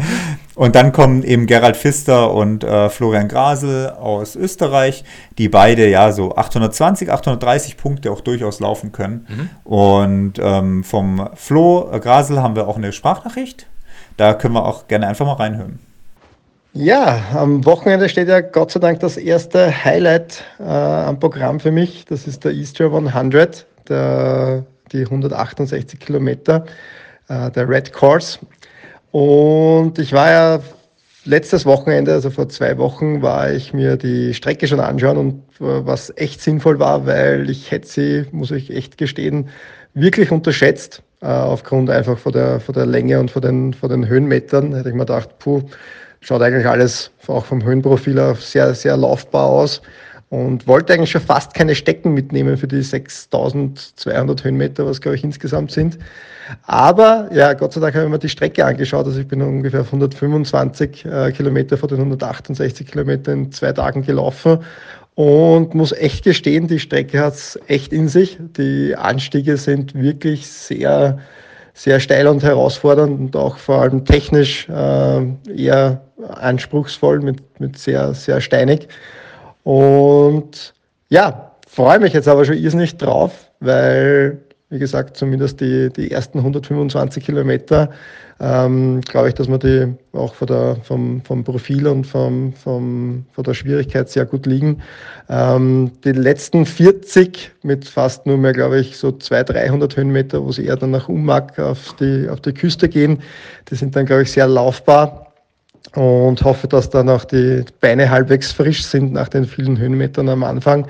[0.55, 5.05] und dann kommen eben Gerald Pfister und äh, Florian Grasel aus Österreich,
[5.39, 9.27] die beide ja so 820, 830 Punkte auch durchaus laufen können.
[9.29, 9.71] Mhm.
[9.71, 13.67] Und ähm, vom Flo äh, Grasel haben wir auch eine Sprachnachricht.
[14.17, 15.81] Da können wir auch gerne einfach mal reinhören.
[16.79, 21.71] Ja, am Wochenende steht ja Gott sei Dank das erste Highlight äh, am Programm für
[21.71, 22.05] mich.
[22.05, 24.63] Das ist der Easter 100, der,
[24.93, 26.67] die 168 Kilometer,
[27.29, 28.39] äh, der Red Course.
[29.11, 30.61] Und ich war ja
[31.25, 36.13] letztes Wochenende, also vor zwei Wochen, war ich mir die Strecke schon anschauen und was
[36.17, 39.49] echt sinnvoll war, weil ich hätte sie, muss ich echt gestehen,
[39.95, 44.07] wirklich unterschätzt, äh, aufgrund einfach von der, von der Länge und von den, von den
[44.07, 44.75] Höhenmetern.
[44.75, 45.63] Hätte ich mir gedacht, puh,
[46.21, 49.83] schaut eigentlich alles auch vom Höhenprofil auf sehr, sehr laufbar aus
[50.29, 55.25] und wollte eigentlich schon fast keine Stecken mitnehmen für die 6200 Höhenmeter, was glaube ich
[55.25, 55.99] insgesamt sind.
[56.65, 59.07] Aber ja, Gott sei Dank habe ich mir die Strecke angeschaut.
[59.07, 64.59] Also ich bin ungefähr 125 äh, Kilometer von den 168 Kilometern in zwei Tagen gelaufen
[65.15, 68.39] und muss echt gestehen, die Strecke hat es echt in sich.
[68.57, 71.19] Die Anstiege sind wirklich sehr,
[71.77, 78.15] sehr steil und herausfordernd und auch vor allem technisch äh, eher anspruchsvoll mit, mit sehr,
[78.15, 78.89] sehr steinig.
[79.63, 80.73] Und
[81.11, 86.39] ja, freue mich jetzt aber schon irrsinnig drauf, weil, wie gesagt, zumindest die, die ersten
[86.39, 87.91] 125 Kilometer,
[88.39, 93.25] ähm, glaube ich, dass wir die auch von der, vom, vom Profil und vom, vom,
[93.33, 94.83] von der Schwierigkeit sehr gut liegen.
[95.31, 100.53] Ähm, die letzten 40 mit fast nur mehr, glaube ich, so 200, 300 Höhenmeter, wo
[100.53, 103.23] sie eher dann nach Ummack auf die, auf die Küste gehen,
[103.71, 105.33] die sind dann, glaube ich, sehr laufbar
[105.95, 110.45] und hoffe, dass dann auch die Beine halbwegs frisch sind nach den vielen Höhenmetern am
[110.45, 110.87] Anfang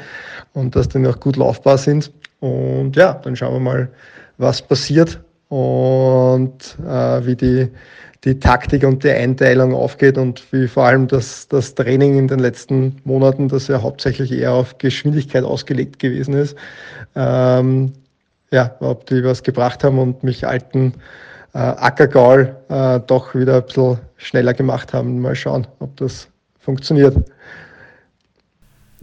[0.53, 2.11] und dass die noch gut laufbar sind.
[2.40, 3.88] Und ja, dann schauen wir mal,
[4.38, 7.68] was passiert und äh, wie die,
[8.24, 12.40] die Taktik und die Einteilung aufgeht und wie vor allem das, das Training in den
[12.40, 16.57] letzten Monaten, das ja hauptsächlich eher auf Geschwindigkeit ausgelegt gewesen ist,
[17.14, 17.92] ähm,
[18.51, 20.94] ja, ob die was gebracht haben und mich alten
[21.55, 25.20] äh, Ackergaul äh, doch wieder ein bisschen schneller gemacht haben.
[25.20, 26.28] Mal schauen, ob das
[26.59, 27.16] funktioniert.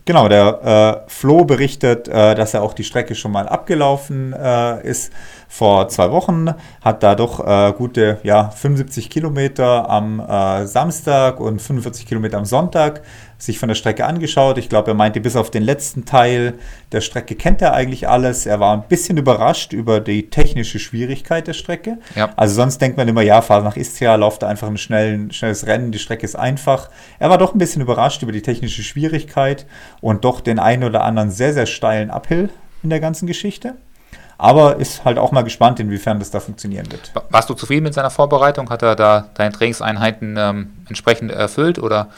[0.05, 4.85] Genau, der äh, Flo berichtet, äh, dass er auch die Strecke schon mal abgelaufen äh,
[4.85, 5.13] ist
[5.53, 6.49] vor zwei Wochen,
[6.81, 12.45] hat da doch äh, gute ja, 75 Kilometer am äh, Samstag und 45 Kilometer am
[12.45, 13.03] Sonntag
[13.37, 14.57] sich von der Strecke angeschaut.
[14.57, 16.55] Ich glaube, er meinte, bis auf den letzten Teil
[16.91, 18.47] der Strecke kennt er eigentlich alles.
[18.47, 21.99] Er war ein bisschen überrascht über die technische Schwierigkeit der Strecke.
[22.15, 22.31] Ja.
[22.35, 25.67] Also sonst denkt man immer, ja, fahr nach Istria, lauft da einfach ein schnell, schnelles
[25.67, 26.89] Rennen, die Strecke ist einfach.
[27.19, 29.67] Er war doch ein bisschen überrascht über die technische Schwierigkeit
[30.01, 32.49] und doch den einen oder anderen sehr, sehr steilen Uphill
[32.81, 33.75] in der ganzen Geschichte.
[34.37, 37.11] Aber ist halt auch mal gespannt, inwiefern das da funktionieren wird.
[37.29, 38.69] Warst du zufrieden mit seiner Vorbereitung?
[38.69, 42.09] Hat er da deine Trainingseinheiten ähm, entsprechend erfüllt oder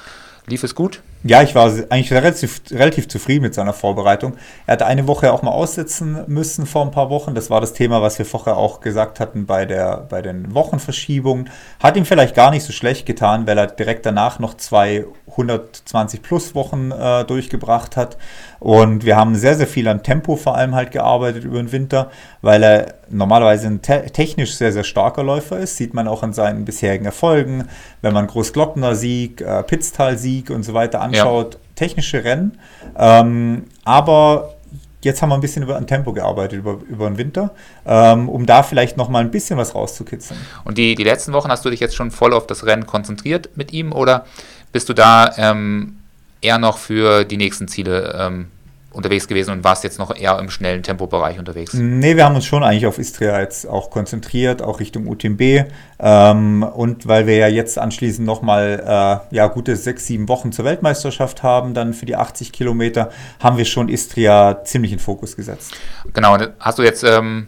[0.47, 1.01] lief es gut?
[1.27, 4.33] Ja, ich war eigentlich relativ, relativ zufrieden mit seiner Vorbereitung.
[4.67, 7.33] Er hatte eine Woche auch mal aussitzen müssen vor ein paar Wochen.
[7.33, 11.49] Das war das Thema, was wir vorher auch gesagt hatten bei, der, bei den Wochenverschiebungen.
[11.79, 16.21] Hat ihm vielleicht gar nicht so schlecht getan, weil er direkt danach noch zwei 120
[16.21, 18.17] plus Wochen äh, durchgebracht hat.
[18.59, 22.11] Und wir haben sehr, sehr viel an Tempo vor allem halt gearbeitet über den Winter,
[22.41, 25.77] weil er normalerweise ein te technisch sehr, sehr starker Läufer ist.
[25.77, 27.67] Sieht man auch an seinen bisherigen Erfolgen.
[28.01, 31.59] Wenn man Großglockner Sieg, äh, Pitztal Sieg und so weiter anschaut anschaut, ja.
[31.75, 32.57] technische Rennen.
[32.97, 34.55] Ähm, aber
[35.01, 37.51] jetzt haben wir ein bisschen über ein Tempo gearbeitet, über, über den Winter,
[37.85, 40.39] ähm, um da vielleicht noch mal ein bisschen was rauszukitzeln.
[40.65, 43.49] Und die, die letzten Wochen hast du dich jetzt schon voll auf das Rennen konzentriert
[43.55, 44.25] mit ihm oder
[44.71, 45.97] bist du da ähm,
[46.41, 48.47] eher noch für die nächsten Ziele ähm,
[48.95, 51.73] unterwegs gewesen und warst jetzt noch eher im schnellen Tempobereich unterwegs?
[51.73, 55.65] Nee, wir haben uns schon eigentlich auf Istria jetzt auch konzentriert, auch Richtung UTMB.
[55.99, 60.65] Ähm, und weil wir ja jetzt anschließend nochmal äh, ja, gute sechs, sieben Wochen zur
[60.65, 65.73] Weltmeisterschaft haben, dann für die 80 Kilometer, haben wir schon Istria ziemlich in Fokus gesetzt.
[66.13, 67.47] Genau, hast du jetzt ähm,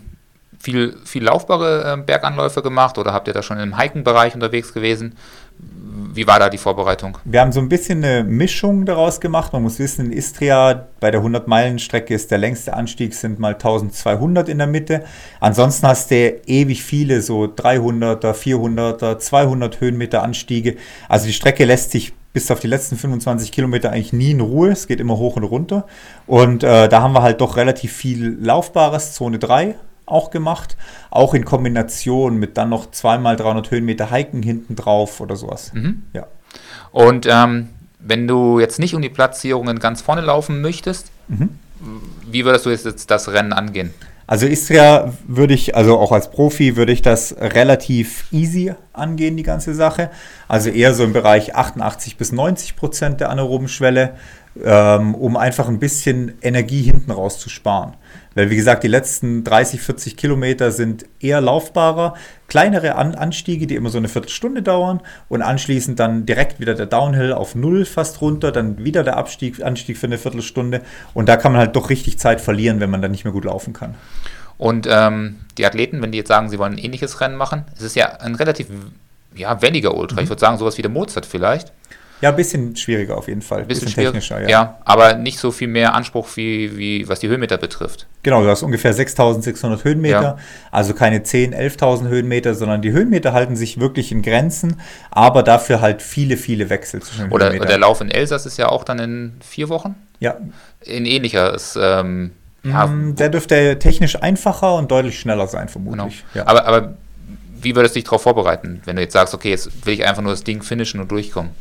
[0.59, 5.15] viel, viel laufbare äh, Berganläufe gemacht oder habt ihr da schon im Hiking-Bereich unterwegs gewesen?
[6.13, 7.17] Wie war da die Vorbereitung?
[7.25, 9.53] Wir haben so ein bisschen eine Mischung daraus gemacht.
[9.53, 14.49] Man muss wissen, in Istria bei der 100-Meilen-Strecke ist der längste Anstieg sind mal 1200
[14.49, 15.03] in der Mitte.
[15.39, 20.75] Ansonsten hast du ewig viele so 300er, 400er, 200 Höhenmeter Anstiege.
[21.09, 24.69] Also die Strecke lässt sich bis auf die letzten 25 Kilometer eigentlich nie in Ruhe.
[24.69, 25.87] Es geht immer hoch und runter.
[26.27, 29.75] Und äh, da haben wir halt doch relativ viel Laufbares, Zone 3
[30.07, 30.75] auch gemacht,
[31.11, 35.71] auch in Kombination mit dann noch zweimal 300 Höhenmeter Hiken hinten drauf oder sowas.
[35.73, 36.03] Mhm.
[36.13, 36.25] Ja.
[36.91, 41.49] Und ähm, wenn du jetzt nicht um die Platzierungen ganz vorne laufen möchtest, mhm.
[42.25, 43.93] wie würdest du jetzt das Rennen angehen?
[44.27, 49.43] Also Istria würde ich, also auch als Profi würde ich das relativ easy angehen, die
[49.43, 50.09] ganze Sache.
[50.49, 54.15] Also eher so im Bereich 88 bis 90 Prozent der anaeroben Schwelle,
[54.61, 57.93] ähm, um einfach ein bisschen Energie hinten raus zu sparen.
[58.37, 62.13] Weil, wie gesagt, die letzten 30, 40 Kilometer sind eher laufbarer,
[62.47, 66.85] kleinere An Anstiege, die immer so eine Viertelstunde dauern und anschließend dann direkt wieder der
[66.85, 70.81] Downhill auf Null fast runter, dann wieder der Abstieg, Anstieg für eine Viertelstunde
[71.15, 73.45] und da kann man halt doch richtig Zeit verlieren, wenn man dann nicht mehr gut
[73.45, 73.95] laufen kann.
[74.59, 77.81] Und ähm, die Athleten, wenn die jetzt sagen, sie wollen ein ähnliches Rennen machen, es
[77.81, 78.67] ist ja ein relativ
[79.33, 80.17] ja, wendiger Ultra.
[80.17, 80.23] Mhm.
[80.25, 81.73] Ich würde sagen, sowas wie der Mozart vielleicht.
[82.21, 83.61] Ja, ein bisschen schwieriger auf jeden Fall.
[83.61, 84.49] Ein bisschen, bisschen technischer, ja.
[84.49, 84.77] ja.
[84.85, 88.07] aber nicht so viel mehr Anspruch, wie, wie was die Höhenmeter betrifft.
[88.23, 90.37] Genau, du hast ungefähr 6600 Höhenmeter, ja.
[90.71, 94.79] also keine 10.000, 11.000 Höhenmeter, sondern die Höhenmeter halten sich wirklich in Grenzen,
[95.11, 97.67] aber dafür halt viele, viele Wechsel zwischen Oder Höhenmetern.
[97.67, 99.95] der Lauf in Elsass ist ja auch dann in vier Wochen?
[100.19, 100.37] Ja.
[100.81, 102.31] In ähnlicher, ist, ähm,
[102.63, 106.23] mm, der dürfte technisch einfacher und deutlich schneller sein, vermutlich.
[106.33, 106.45] Genau.
[106.45, 106.47] Ja.
[106.47, 106.93] Aber, aber
[107.61, 110.21] wie würdest du dich darauf vorbereiten, wenn du jetzt sagst, okay, jetzt will ich einfach
[110.21, 111.51] nur das Ding finishen und durchkommen?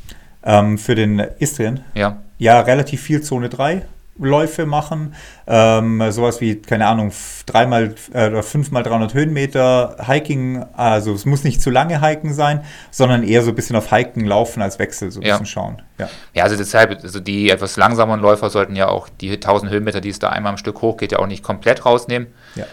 [0.47, 1.81] Ähm, für den Istrien?
[1.95, 2.23] Ja.
[2.39, 3.83] Ja, relativ viel Zone 3
[4.19, 5.15] Läufe machen.
[5.47, 7.13] Ähm, sowas wie, keine Ahnung,
[7.45, 10.65] dreimal äh, oder fünfmal 300 Höhenmeter Hiking.
[10.75, 14.25] Also es muss nicht zu lange Hiken sein, sondern eher so ein bisschen auf Hiken
[14.25, 15.35] laufen als Wechsel so ein ja.
[15.35, 15.83] bisschen schauen.
[15.99, 16.09] Ja.
[16.35, 20.11] ja, also deshalb, also die etwas langsameren Läufer sollten ja auch die 1000 Höhenmeter, die
[20.11, 22.29] es da einmal am Stück hochgeht, ja auch nicht komplett rausnehmen.
[22.55, 22.65] Ja.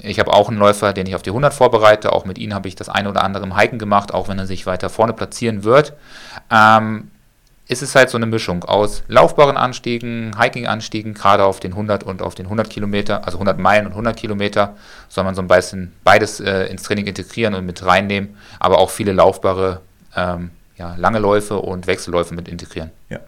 [0.00, 2.12] Ich habe auch einen Läufer, den ich auf die 100 vorbereite.
[2.12, 4.46] Auch mit ihm habe ich das eine oder andere im Hiken gemacht, auch wenn er
[4.46, 5.94] sich weiter vorne platzieren wird.
[6.52, 7.10] Ähm,
[7.68, 12.22] ist es halt so eine Mischung aus laufbaren Anstiegen, Hiking-Anstiegen, gerade auf den 100 und
[12.22, 14.74] auf den 100 Kilometer, also 100 Meilen und 100 Kilometer,
[15.10, 18.88] soll man so ein bisschen beides äh, ins Training integrieren und mit reinnehmen, aber auch
[18.88, 19.82] viele laufbare,
[20.16, 22.90] ähm, ja, lange Läufe und Wechselläufe mit integrieren.
[23.10, 23.20] Ja.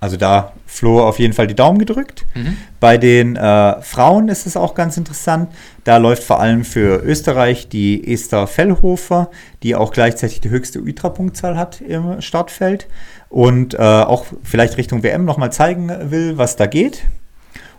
[0.00, 2.24] Also da Flo auf jeden Fall die Daumen gedrückt.
[2.34, 2.56] Mhm.
[2.78, 5.50] Bei den äh, Frauen ist es auch ganz interessant.
[5.82, 9.30] Da läuft vor allem für Österreich die Esther Fellhofer,
[9.64, 12.86] die auch gleichzeitig die höchste Ultrapunktzahl hat im Startfeld
[13.28, 17.04] und äh, auch vielleicht Richtung WM nochmal zeigen will, was da geht.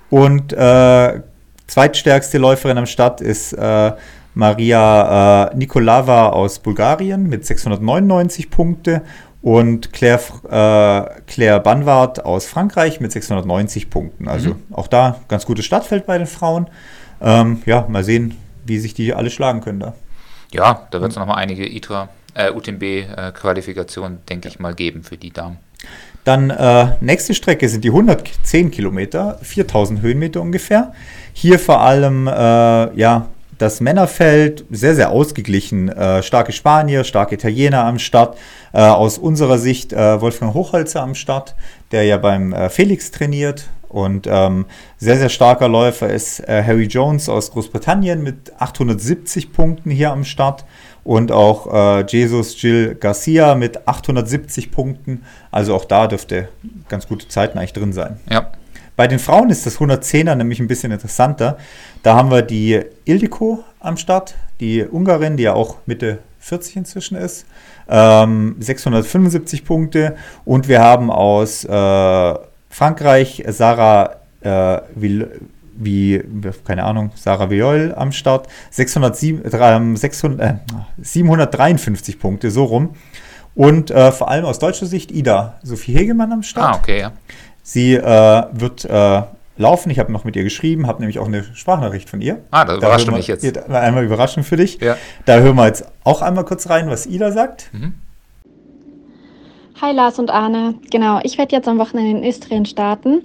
[0.09, 1.21] Und äh,
[1.67, 3.93] zweitstärkste Läuferin am Start ist äh,
[4.33, 9.01] Maria äh, Nikolava aus Bulgarien mit 699 Punkte
[9.41, 10.19] und Claire,
[10.49, 14.27] äh, Claire Banwart aus Frankreich mit 690 Punkten.
[14.27, 14.61] Also mhm.
[14.71, 16.69] auch da ganz gutes Startfeld bei den Frauen.
[17.21, 18.35] Ähm, ja, mal sehen,
[18.65, 19.93] wie sich die alle schlagen können da.
[20.51, 25.17] Ja, da wird es nochmal einige ITRA äh, UTMB-Qualifikation, äh, denke ich mal, geben für
[25.17, 25.57] die Damen.
[26.23, 30.93] Dann äh, nächste Strecke sind die 110 Kilometer, 4000 Höhenmeter ungefähr.
[31.33, 32.31] Hier vor allem äh,
[32.95, 33.27] ja,
[33.59, 35.89] das Männerfeld sehr, sehr ausgeglichen.
[35.89, 38.37] Äh, starke Spanier, starke Italiener am Start.
[38.73, 41.55] Äh, aus unserer Sicht äh, Wolfgang Hochholzer am Start,
[41.91, 43.67] der ja beim äh, Felix trainiert.
[43.89, 44.65] Und ähm,
[44.97, 50.23] sehr, sehr starker Läufer ist äh, Harry Jones aus Großbritannien mit 870 Punkten hier am
[50.23, 50.63] Start
[51.03, 55.23] und auch äh, Jesus Gil Garcia mit 870 Punkten.
[55.49, 56.49] Also auch da dürfte
[56.87, 58.19] ganz gute Zeiten eigentlich drin sein.
[58.29, 58.51] Ja.
[58.99, 61.57] Bei den Frauen ist das 110er nämlich ein bisschen interessanter.
[62.03, 67.15] Da haben wir die Ildiko am Start, die Ungarin, die ja auch Mitte 40 inzwischen
[67.15, 67.45] ist.
[67.87, 70.17] Ähm, 675 Punkte.
[70.43, 72.33] Und wir haben aus äh,
[72.69, 76.21] Frankreich Sarah äh, wie,
[76.65, 78.49] keine Ahnung, Sarah Viol am Start.
[78.71, 80.55] 607, äh, 600, äh,
[81.01, 82.95] 753 Punkte, so rum.
[83.55, 86.75] Und äh, vor allem aus deutscher Sicht Ida Sophie Hegemann am Start.
[86.75, 87.11] Ah, okay, ja.
[87.69, 89.21] Sie äh, wird äh,
[89.57, 89.91] laufen.
[89.91, 92.41] Ich habe noch mit ihr geschrieben, habe nämlich auch eine Sprachnachricht von ihr.
[92.49, 93.69] Ah, das überrascht da mich jetzt.
[93.69, 94.79] Einmal Überraschung für dich.
[94.81, 94.97] Ja.
[95.25, 97.69] Da hören wir jetzt auch einmal kurz rein, was Ida sagt.
[97.71, 97.93] Mhm.
[99.79, 100.79] Hi Lars und Arne.
[100.89, 103.21] Genau, ich werde jetzt am Wochenende in Istrien starten.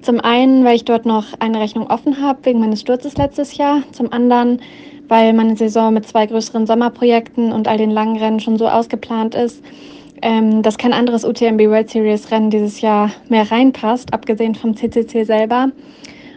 [0.00, 3.82] Zum einen, weil ich dort noch eine Rechnung offen habe wegen meines Sturzes letztes Jahr.
[3.92, 4.62] Zum anderen,
[5.08, 9.34] weil meine Saison mit zwei größeren Sommerprojekten und all den langen Rennen schon so ausgeplant
[9.34, 9.62] ist,
[10.24, 15.24] ähm, dass kein anderes UTMB World Series Rennen dieses Jahr mehr reinpasst, abgesehen vom CCC
[15.24, 15.70] selber.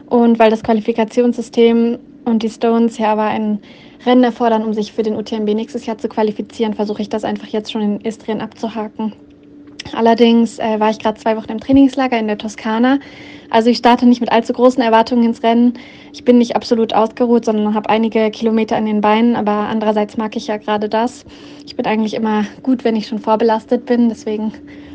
[0.07, 3.59] Und weil das Qualifikationssystem und die Stones ja aber ein
[4.05, 7.47] Rennen erfordern, um sich für den UTMB nächstes Jahr zu qualifizieren, versuche ich das einfach
[7.47, 9.13] jetzt schon in Istrien abzuhaken.
[9.93, 12.99] Allerdings äh, war ich gerade zwei Wochen im Trainingslager in der Toskana.
[13.49, 15.73] Also ich starte nicht mit allzu großen Erwartungen ins Rennen.
[16.13, 19.35] Ich bin nicht absolut ausgeruht, sondern habe einige Kilometer an den Beinen.
[19.35, 21.25] Aber andererseits mag ich ja gerade das.
[21.65, 24.09] Ich bin eigentlich immer gut, wenn ich schon vorbelastet bin.
[24.09, 24.53] Deswegen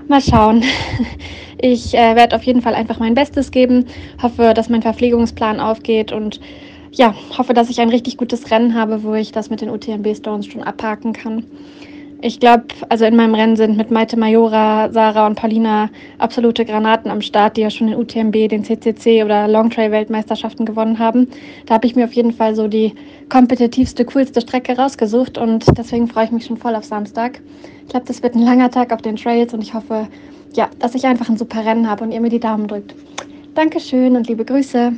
[0.08, 0.64] mal schauen.
[1.64, 3.86] Ich äh, werde auf jeden Fall einfach mein Bestes geben.
[4.20, 6.40] Hoffe, dass mein Verpflegungsplan aufgeht und
[6.90, 10.16] ja, hoffe, dass ich ein richtig gutes Rennen habe, wo ich das mit den UTMB
[10.16, 11.44] Stones schon abhaken kann.
[12.24, 17.10] Ich glaube, also in meinem Rennen sind mit Maite Majora, Sarah und Paulina absolute Granaten
[17.10, 21.26] am Start, die ja schon den UTMB, den CCC oder Longtrail-Weltmeisterschaften gewonnen haben.
[21.66, 22.94] Da habe ich mir auf jeden Fall so die
[23.28, 27.40] kompetitivste, coolste Strecke rausgesucht und deswegen freue ich mich schon voll auf Samstag.
[27.82, 30.06] Ich glaube, das wird ein langer Tag auf den Trails und ich hoffe,
[30.54, 32.94] ja, dass ich einfach ein super Rennen habe und ihr mir die Daumen drückt.
[33.56, 34.92] Dankeschön und liebe Grüße.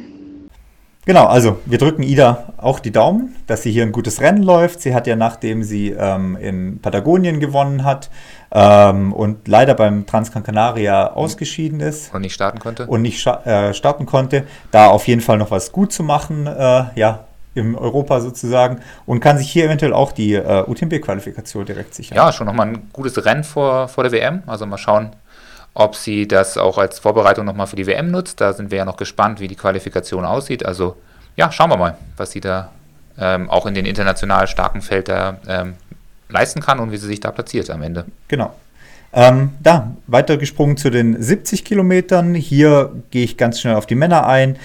[1.06, 4.80] Genau, also wir drücken Ida auch die Daumen, dass sie hier ein gutes Rennen läuft.
[4.80, 8.10] Sie hat ja, nachdem sie ähm, in Patagonien gewonnen hat
[8.50, 12.14] ähm, und leider beim Transcan Canaria ausgeschieden ist.
[12.14, 12.86] Und nicht starten konnte.
[12.86, 16.84] Und nicht äh, starten konnte, da auf jeden Fall noch was gut zu machen, äh,
[16.94, 17.24] ja,
[17.54, 22.16] im Europa sozusagen und kann sich hier eventuell auch die äh, UTMB-Qualifikation direkt sichern.
[22.16, 24.42] Ja, schon nochmal ein gutes Rennen vor, vor der WM.
[24.46, 25.10] Also mal schauen,
[25.74, 28.40] ob sie das auch als Vorbereitung nochmal für die WM nutzt.
[28.40, 30.64] Da sind wir ja noch gespannt, wie die Qualifikation aussieht.
[30.64, 30.96] Also
[31.36, 32.70] ja, schauen wir mal, was sie da
[33.18, 35.74] ähm, auch in den international starken Feld ähm,
[36.28, 38.06] leisten kann und wie sie sich da platziert am Ende.
[38.28, 38.54] Genau.
[39.12, 42.34] Ähm, da, weiter gesprungen zu den 70 Kilometern.
[42.34, 44.56] Hier gehe ich ganz schnell auf die Männer ein.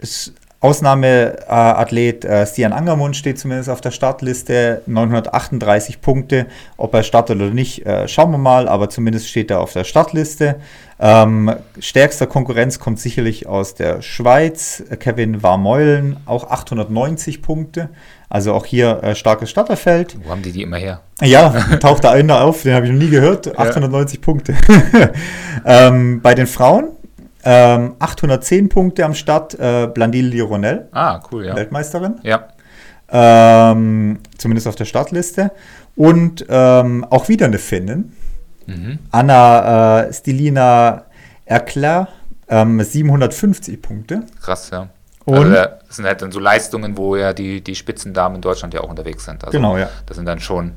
[0.00, 0.32] Es,
[0.62, 6.46] Ausnahmeathlet äh, Stian Angermund steht zumindest auf der Startliste, 938 Punkte.
[6.76, 9.82] Ob er startet oder nicht, äh, schauen wir mal, aber zumindest steht er auf der
[9.82, 10.60] Startliste.
[11.00, 14.84] Ähm, stärkster Konkurrenz kommt sicherlich aus der Schweiz.
[15.00, 17.88] Kevin Warmeulen, auch 890 Punkte.
[18.28, 20.16] Also auch hier äh, starkes Starterfeld.
[20.24, 21.00] Wo haben die die immer her?
[21.20, 21.50] Ja,
[21.80, 23.58] taucht da einer auf, den habe ich noch nie gehört.
[23.58, 24.24] 890 ja.
[24.24, 24.54] Punkte.
[25.66, 26.90] ähm, bei den Frauen
[27.44, 30.88] ähm, 810 Punkte am Start, äh, Blandil Lironel.
[30.92, 31.56] Ah, cool, ja.
[31.56, 32.20] Weltmeisterin.
[32.22, 32.48] Ja.
[33.10, 35.50] Ähm, zumindest auf der Startliste.
[35.96, 38.12] Und ähm, auch wieder eine Finnin.
[38.66, 38.98] Mhm.
[39.10, 41.04] Anna äh, Stilina
[41.44, 42.08] Erkler,
[42.48, 44.22] 750 ähm, Punkte.
[44.40, 44.88] Krass, ja.
[45.24, 48.74] Und also das sind halt dann so Leistungen, wo ja die, die Spitzendamen in Deutschland
[48.74, 49.44] ja auch unterwegs sind.
[49.44, 49.88] Also genau, ja.
[50.06, 50.72] Das sind dann schon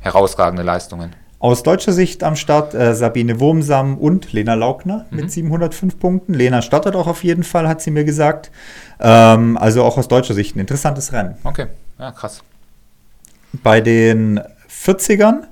[0.00, 1.14] herausragende Leistungen.
[1.40, 5.16] Aus deutscher Sicht am Start äh, Sabine Wurmsam und Lena Laugner mhm.
[5.16, 6.34] mit 705 Punkten.
[6.34, 8.50] Lena startet auch auf jeden Fall, hat sie mir gesagt.
[8.98, 11.36] Ähm, also auch aus deutscher Sicht ein interessantes Rennen.
[11.44, 11.66] Okay,
[11.98, 12.42] ja, krass.
[13.52, 15.42] Bei den 40ern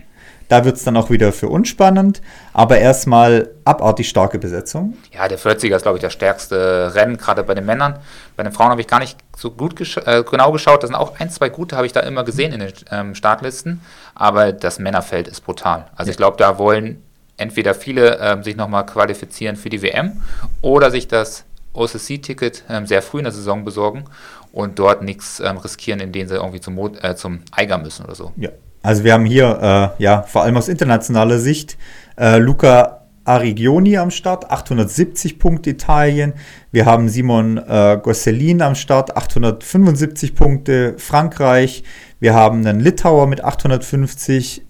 [0.48, 2.22] da wird es dann auch wieder für uns spannend,
[2.52, 4.96] aber erstmal abartig starke Besetzung.
[5.12, 7.98] Ja, der 40er ist, glaube ich, der stärkste Rennen, gerade bei den Männern.
[8.36, 10.82] Bei den Frauen habe ich gar nicht so gut gesch äh, genau geschaut.
[10.82, 13.80] Da sind auch ein, zwei gute, habe ich da immer gesehen in den ähm, Startlisten.
[14.14, 15.86] Aber das Männerfeld ist brutal.
[15.96, 16.12] Also ja.
[16.12, 17.02] ich glaube, da wollen
[17.36, 20.22] entweder viele ähm, sich nochmal qualifizieren für die WM
[20.62, 21.44] oder sich das
[21.74, 24.04] OCC-Ticket ähm, sehr früh in der Saison besorgen
[24.52, 28.14] und dort nichts ähm, riskieren, indem sie irgendwie zum, Mod äh, zum Eiger müssen oder
[28.14, 28.32] so.
[28.36, 28.50] Ja,
[28.86, 31.76] also wir haben hier, äh, ja, vor allem aus internationaler Sicht,
[32.16, 36.34] äh, Luca Arrigioni am Start, 870 Punkte Italien.
[36.70, 41.82] Wir haben Simon äh, Gosselin am Start, 875 Punkte Frankreich.
[42.20, 44.64] Wir haben einen Litauer mit 850,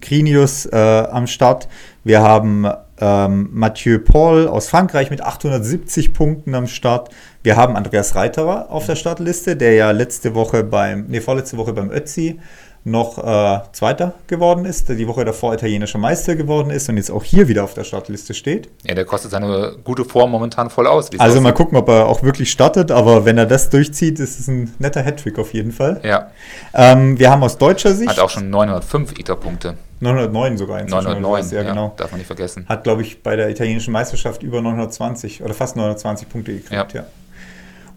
[0.00, 1.68] Grinius äh, am Start.
[2.02, 2.66] Wir haben
[3.00, 7.10] ähm, Mathieu Paul aus Frankreich mit 870 Punkten am Start.
[7.44, 11.72] Wir haben Andreas Reiterer auf der Startliste, der ja letzte Woche beim, nee, vorletzte Woche
[11.72, 12.40] beim Ötzi
[12.84, 17.10] noch äh, Zweiter geworden ist, der die Woche davor italienischer Meister geworden ist und jetzt
[17.10, 18.70] auch hier wieder auf der Startliste steht.
[18.84, 21.10] Ja, der kostet seine gute Form momentan voll aus.
[21.12, 21.42] Also aussieht.
[21.42, 24.74] mal gucken, ob er auch wirklich startet, aber wenn er das durchzieht, ist es ein
[24.78, 26.00] netter Hattrick auf jeden Fall.
[26.02, 26.30] Ja.
[26.72, 28.10] Ähm, wir haben aus deutscher Sicht...
[28.10, 29.76] Hat auch schon 905 ITER-Punkte.
[30.00, 30.82] 909 sogar.
[30.82, 31.92] 909, ja, genau.
[31.98, 32.64] darf man nicht vergessen.
[32.66, 37.00] Hat, glaube ich, bei der italienischen Meisterschaft über 920 oder fast 920 Punkte gekriegt, ja.
[37.00, 37.06] ja.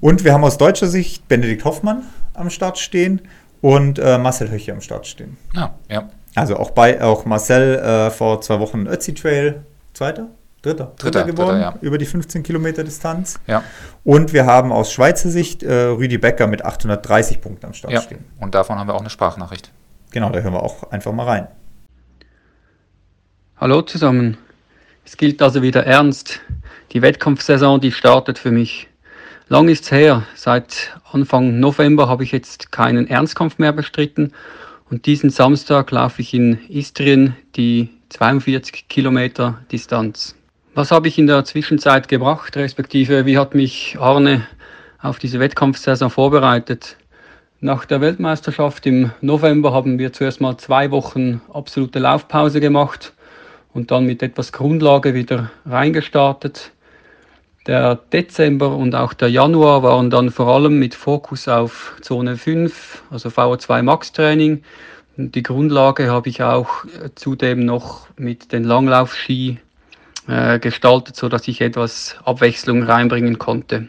[0.02, 2.04] Und wir haben aus deutscher Sicht Benedikt Hoffmann
[2.34, 3.22] am Start stehen
[3.64, 5.38] und äh, Marcel Höche am Start stehen.
[5.56, 6.10] Ah, ja.
[6.36, 10.28] Also auch bei auch Marcel äh, vor zwei Wochen Ötzi Trail, zweiter?
[10.62, 11.78] Dritter, dritter, dritter geworden, dritter, ja.
[11.82, 13.40] über die 15 Kilometer Distanz.
[13.48, 13.64] Ja.
[14.04, 18.02] Und wir haben aus Schweizer Sicht äh, Rüdi Becker mit 830 Punkten am Start ja.
[18.02, 18.26] stehen.
[18.40, 19.72] Und davon haben wir auch eine Sprachnachricht.
[20.12, 21.48] Genau, da hören wir auch einfach mal rein.
[23.58, 24.38] Hallo zusammen.
[25.06, 26.42] Es gilt also wieder ernst.
[26.92, 28.90] Die Wettkampfsaison, die startet für mich.
[29.54, 30.24] Lang ist's her.
[30.34, 34.34] Seit Anfang November habe ich jetzt keinen Ernstkampf mehr bestritten.
[34.90, 40.36] Und diesen Samstag laufe ich in Istrien die 42 Kilometer Distanz.
[40.74, 44.48] Was habe ich in der Zwischenzeit gebracht, respektive wie hat mich Arne
[45.04, 46.98] auf diese Wettkampfsaison vorbereitet?
[47.60, 53.14] Nach der Weltmeisterschaft im November haben wir zuerst mal zwei Wochen absolute Laufpause gemacht
[53.72, 56.72] und dann mit etwas Grundlage wieder reingestartet.
[57.66, 63.04] Der Dezember und auch der Januar waren dann vor allem mit Fokus auf Zone 5,
[63.10, 64.64] also VO2 Max Training.
[65.16, 69.60] Die Grundlage habe ich auch äh, zudem noch mit den Langlaufski
[70.28, 73.88] äh, gestaltet, so dass ich etwas Abwechslung reinbringen konnte.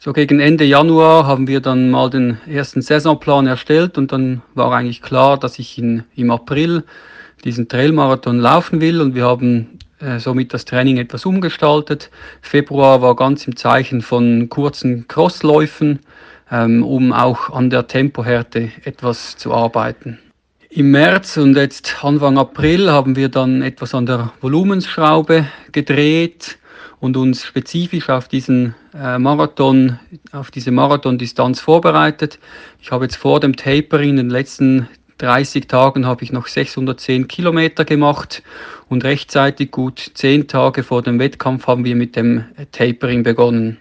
[0.00, 4.72] So gegen Ende Januar haben wir dann mal den ersten Saisonplan erstellt und dann war
[4.72, 6.82] eigentlich klar, dass ich in, im April
[7.44, 12.10] diesen Trailmarathon laufen will und wir haben äh, somit das Training etwas umgestaltet.
[12.40, 16.00] Februar war ganz im Zeichen von kurzen Crossläufen,
[16.50, 20.18] ähm, um auch an der Tempohärte etwas zu arbeiten.
[20.70, 26.58] Im März und jetzt Anfang April haben wir dann etwas an der Volumensschraube gedreht
[26.98, 29.98] und uns spezifisch auf diesen äh, Marathon,
[30.32, 32.38] auf diese Marathondistanz vorbereitet.
[32.80, 34.88] Ich habe jetzt vor dem Tapering in den letzten
[35.22, 38.42] 30 Tagen habe ich noch 610 Kilometer gemacht
[38.92, 43.78] und rechtzeitig gut 10 Tage vor dem Wettkampf haben wir mit dem Tapering begonnen.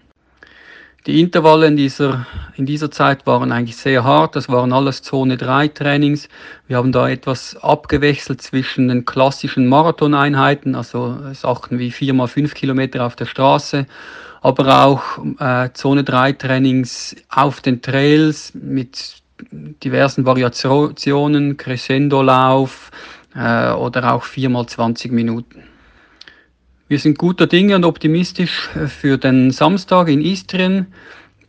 [1.05, 4.37] Die Intervalle in dieser, in dieser Zeit waren eigentlich sehr hart.
[4.37, 6.29] Das waren alles Zone 3 Trainings.
[6.67, 12.53] Wir haben da etwas abgewechselt zwischen den klassischen Marathoneinheiten, also Sachen wie 4 mal 5
[12.53, 13.87] Kilometer auf der Straße,
[14.41, 15.01] aber auch
[15.39, 19.21] äh, Zone 3 Trainings auf den Trails mit
[19.83, 22.91] diversen Variationen, Crescendo-Lauf
[23.35, 25.63] äh, oder auch 4 mal 20 Minuten.
[26.87, 30.87] Wir sind guter Dinge und optimistisch für den Samstag in Istrien.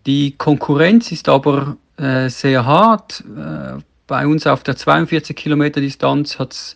[0.06, 3.24] Die Konkurrenz ist aber äh, sehr hart.
[3.36, 6.74] Äh, bei uns auf der 42 Kilometer Distanz hat es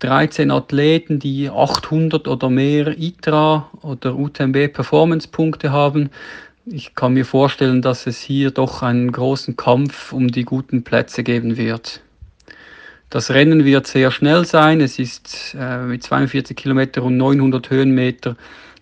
[0.00, 6.10] 13 Athleten, die 800 oder mehr ITRA oder UTMB Performance Punkte haben.
[6.66, 11.22] Ich kann mir vorstellen, dass es hier doch einen großen Kampf um die guten Plätze
[11.22, 12.00] geben wird.
[13.10, 14.80] Das Rennen wird sehr schnell sein.
[14.80, 18.36] Es ist äh, mit 42 Kilometer und 900 Höhenmeter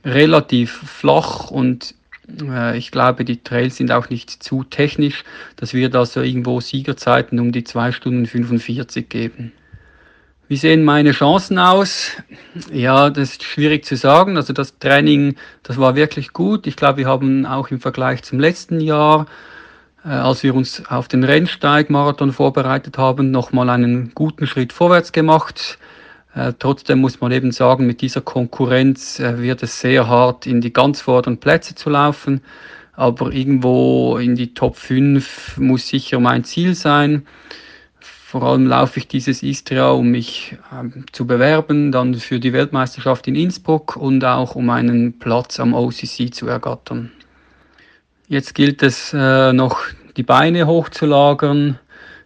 [0.04, 1.94] relativ flach und
[2.42, 5.24] äh, ich glaube, die Trails sind auch nicht zu technisch.
[5.56, 9.52] Das wird also irgendwo Siegerzeiten um die 2 Stunden 45 geben.
[10.46, 12.12] Wie sehen meine Chancen aus?
[12.72, 14.36] Ja, das ist schwierig zu sagen.
[14.36, 16.66] Also das Training, das war wirklich gut.
[16.66, 19.26] Ich glaube, wir haben auch im Vergleich zum letzten Jahr
[20.10, 25.78] als wir uns auf den Rennsteig-Marathon vorbereitet haben, nochmal einen guten Schritt vorwärts gemacht.
[26.34, 30.60] Äh, trotzdem muss man eben sagen, mit dieser Konkurrenz äh, wird es sehr hart, in
[30.60, 32.42] die ganz vorderen Plätze zu laufen.
[32.92, 37.26] Aber irgendwo in die Top 5 muss sicher mein Ziel sein.
[38.00, 43.26] Vor allem laufe ich dieses Istria, um mich ähm, zu bewerben, dann für die Weltmeisterschaft
[43.26, 47.10] in Innsbruck und auch um einen Platz am OCC zu ergattern.
[48.28, 49.80] Jetzt gilt es äh, noch
[50.18, 51.78] die Beine hochzulagern,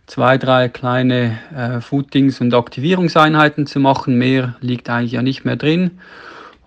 [0.07, 4.17] zwei, drei kleine äh, Footings und Aktivierungseinheiten zu machen.
[4.17, 5.93] Mehr liegt eigentlich ja nicht mehr drin.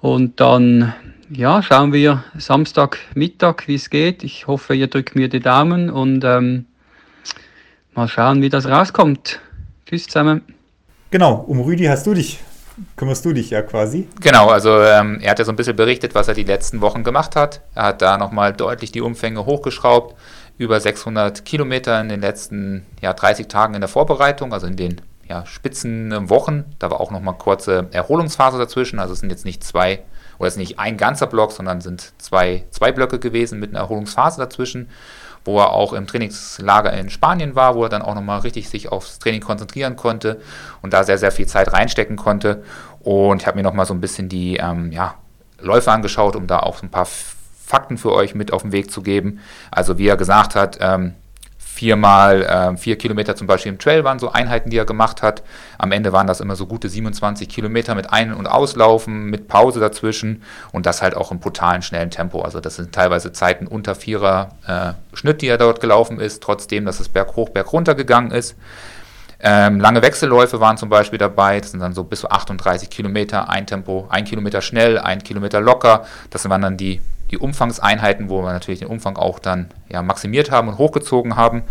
[0.02, 0.94] Und dann
[1.32, 4.24] ja, schauen wir Samstagmittag, wie es geht.
[4.24, 6.66] Ich hoffe, ihr drückt mir die Daumen und ähm,
[7.96, 9.40] mal schauen, wie das rauskommt.
[9.88, 10.44] Tschüss zusammen.
[11.10, 12.40] Genau, um Rüdi hast du dich
[12.96, 14.08] kümmerst du dich ja quasi.
[14.22, 17.04] Genau, also ähm, er hat ja so ein bisschen berichtet, was er die letzten Wochen
[17.04, 17.62] gemacht hat.
[17.74, 20.16] Er hat da nochmal deutlich die Umfänge hochgeschraubt,
[20.58, 25.02] über 600 Kilometer in den letzten ja, 30 Tagen in der Vorbereitung, also in den
[25.28, 26.66] ja, spitzen Wochen.
[26.80, 30.02] Da war auch nochmal kurze Erholungsphase dazwischen, also es sind jetzt nicht zwei
[30.38, 33.80] oder es ist nicht ein ganzer Block, sondern sind zwei, zwei Blöcke gewesen mit einer
[33.80, 34.90] Erholungsphase dazwischen
[35.46, 38.92] wo er auch im Trainingslager in Spanien war, wo er dann auch nochmal richtig sich
[38.92, 40.42] aufs Training konzentrieren konnte
[40.82, 42.64] und da sehr, sehr viel Zeit reinstecken konnte.
[43.00, 45.14] Und ich habe mir nochmal so ein bisschen die ähm, ja,
[45.60, 47.08] Läufe angeschaut, um da auch so ein paar
[47.66, 49.40] Fakten für euch mit auf den Weg zu geben.
[49.72, 51.16] Also wie er gesagt hat, ähm,
[51.58, 55.44] viermal äh, vier Kilometer zum Beispiel im Trail waren so Einheiten, die er gemacht hat.
[55.78, 59.82] Am Ende waren das immer so gute 27 Kilometer mit Ein- und Auslaufen, mit Pause
[59.82, 62.42] dazwischen und das halt auch im brutalen, schnellen Tempo.
[62.42, 66.86] Also das sind teilweise Zeiten unter Vierer äh, Schnitt, die er dort gelaufen ist, trotzdem,
[66.86, 68.56] dass es berg hoch, berg runter gegangen ist.
[69.42, 73.50] Ähm, lange Wechselläufe waren zum Beispiel dabei, das sind dann so bis zu 38 Kilometer,
[73.50, 76.06] ein Tempo, ein Kilometer schnell, ein Kilometer locker.
[76.30, 77.02] Das waren dann die
[77.32, 81.64] die Umfangseinheiten, wo wir natürlich den Umfang auch dann ja, maximiert haben und hochgezogen haben.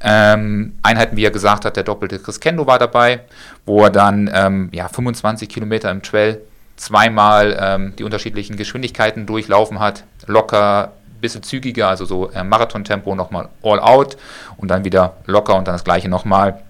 [0.00, 3.20] Ähm, Einheiten, wie er gesagt hat, der doppelte Crescendo war dabei,
[3.64, 6.40] wo er dann ähm, ja, 25 Kilometer im Trail
[6.76, 13.48] zweimal ähm, die unterschiedlichen Geschwindigkeiten durchlaufen hat, locker, bisschen zügiger, also so äh, Marathon-Tempo nochmal
[13.62, 14.16] all out
[14.56, 16.62] und dann wieder locker und dann das gleiche nochmal.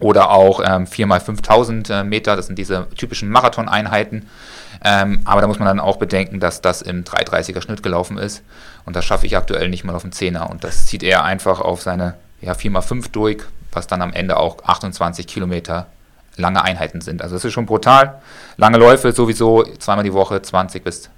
[0.00, 4.28] Oder auch ähm, 4x5000 äh, Meter, das sind diese typischen Marathon-Einheiten.
[4.84, 8.42] Ähm, aber da muss man dann auch bedenken, dass das im 330er Schnitt gelaufen ist.
[8.84, 10.48] Und das schaffe ich aktuell nicht mal auf dem 10er.
[10.48, 13.38] Und das zieht er einfach auf seine ja, 4x5 durch,
[13.72, 15.86] was dann am Ende auch 28 Kilometer
[16.36, 17.22] lange Einheiten sind.
[17.22, 18.20] Also das ist schon brutal.
[18.56, 21.10] Lange Läufe sowieso, zweimal die Woche, 20 bis,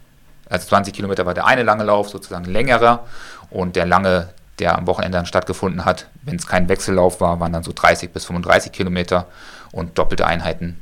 [0.48, 3.06] also 20 Kilometer war der eine lange Lauf, sozusagen längerer.
[3.50, 7.52] Und der lange, der am Wochenende dann stattgefunden hat, wenn es kein Wechsellauf war, waren
[7.52, 9.26] dann so 30 bis 35 Kilometer
[9.72, 10.80] und doppelte Einheiten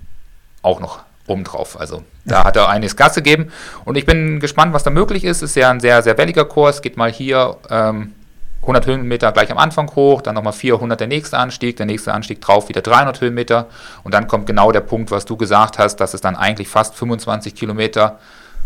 [0.62, 1.79] auch noch obendrauf.
[1.79, 3.51] Also da hat er einiges Gas gegeben
[3.85, 5.43] und ich bin gespannt, was da möglich ist.
[5.43, 6.83] Ist ja ein sehr, sehr welliger Kurs.
[6.83, 8.12] Geht mal hier ähm,
[8.62, 12.41] 100 Höhenmeter gleich am Anfang hoch, dann nochmal 400 der nächste Anstieg, der nächste Anstieg
[12.41, 13.66] drauf wieder 300 Höhenmeter
[14.05, 16.95] und dann kommt genau der Punkt, was du gesagt hast, dass es dann eigentlich fast
[16.95, 18.18] 25 Kilometer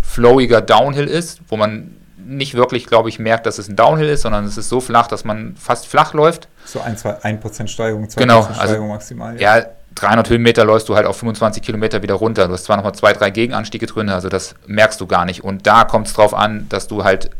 [0.03, 4.23] flowiger Downhill ist, wo man nicht wirklich, glaube ich, merkt, dass es ein Downhill ist,
[4.23, 6.49] sondern es ist so flach, dass man fast flach läuft.
[6.65, 9.41] So ein, zwei, 1% Steigerung, 2% genau, Steigerung also, maximal.
[9.41, 9.59] Ja.
[9.59, 12.47] ja 300 Höhenmeter läufst du halt auf 25 Kilometer wieder runter.
[12.47, 15.45] Du hast zwar nochmal zwei, drei Gegenanstiege drin, also das merkst du gar nicht.
[15.45, 17.31] Und da kommt es drauf an, dass du halt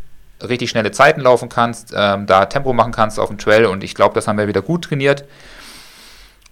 [0.41, 3.95] richtig schnelle Zeiten laufen kannst, ähm, da Tempo machen kannst auf dem Trail und ich
[3.95, 5.23] glaube, das haben wir wieder gut trainiert.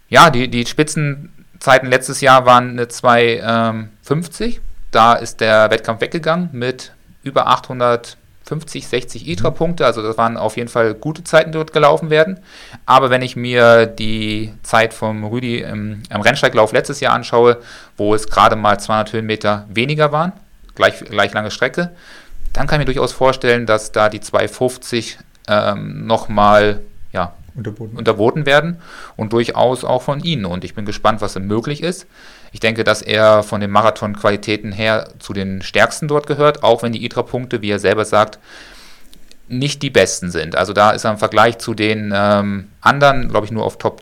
[0.08, 4.44] Ja, die, die Spitzenzeiten letztes Jahr waren eine 2,50.
[4.44, 6.94] Ähm, da ist der Wettkampf weggegangen mit
[7.24, 8.21] über 850
[8.52, 9.86] 50, 60 ITRA-Punkte.
[9.86, 12.42] Also das waren auf jeden Fall gute Zeiten, die dort gelaufen werden.
[12.86, 17.60] Aber wenn ich mir die Zeit vom Rüdi im, im Rennsteiglauf letztes Jahr anschaue,
[17.96, 20.34] wo es gerade mal 200 Höhenmeter weniger waren,
[20.76, 21.92] gleich, gleich lange Strecke,
[22.52, 26.82] dann kann ich mir durchaus vorstellen, dass da die 250 ähm, nochmal
[27.14, 27.96] ja, unterboten.
[27.96, 28.82] unterboten werden
[29.16, 30.44] und durchaus auch von Ihnen.
[30.44, 32.06] Und ich bin gespannt, was möglich ist.
[32.52, 36.92] Ich denke, dass er von den Marathon-Qualitäten her zu den stärksten dort gehört, auch wenn
[36.92, 38.40] die ITRA-Punkte, wie er selber sagt,
[39.48, 40.56] nicht die besten sind.
[40.56, 44.02] Also da ist er im Vergleich zu den ähm, anderen, glaube ich, nur auf Top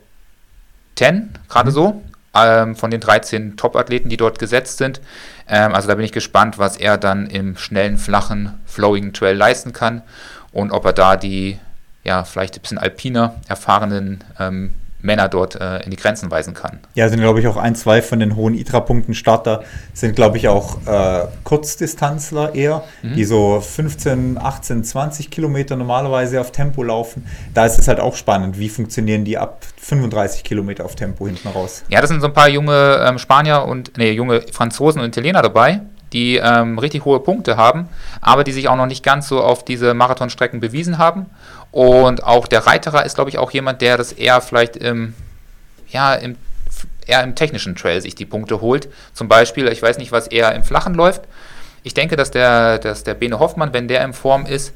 [0.96, 1.74] 10 gerade mhm.
[1.74, 2.04] so,
[2.36, 5.02] ähm, von den 13 Top-Athleten, die dort gesetzt sind.
[5.48, 9.74] Ähm, also da bin ich gespannt, was er dann im schnellen, flachen, flowing Trail leisten
[9.74, 10.02] kann
[10.52, 11.60] und ob er da die,
[12.04, 16.80] ja, vielleicht ein bisschen alpiner, erfahrenen ähm, Männer dort äh, in die Grenzen weisen kann.
[16.94, 20.48] Ja, sind glaube ich auch ein, zwei von den hohen ITRA-Punkten Starter, sind glaube ich
[20.48, 23.16] auch äh, Kurzdistanzler eher, mhm.
[23.16, 27.26] die so 15, 18, 20 Kilometer normalerweise auf Tempo laufen.
[27.54, 31.48] Da ist es halt auch spannend, wie funktionieren die ab 35 Kilometer auf Tempo hinten
[31.48, 31.84] raus.
[31.90, 35.42] Ja, das sind so ein paar junge ähm, Spanier und, nee, junge Franzosen und Italiener
[35.42, 35.82] dabei,
[36.14, 37.88] die ähm, richtig hohe Punkte haben,
[38.22, 41.28] aber die sich auch noch nicht ganz so auf diese Marathonstrecken bewiesen haben.
[41.72, 45.14] Und auch der Reiterer ist, glaube ich, auch jemand, der das eher vielleicht im,
[45.90, 46.36] ja, im,
[47.06, 48.90] eher im technischen Trail sich die Punkte holt.
[49.14, 51.24] Zum Beispiel, ich weiß nicht, was er im Flachen läuft.
[51.84, 54.74] Ich denke, dass der, dass der Bene Hoffmann, wenn der in Form ist,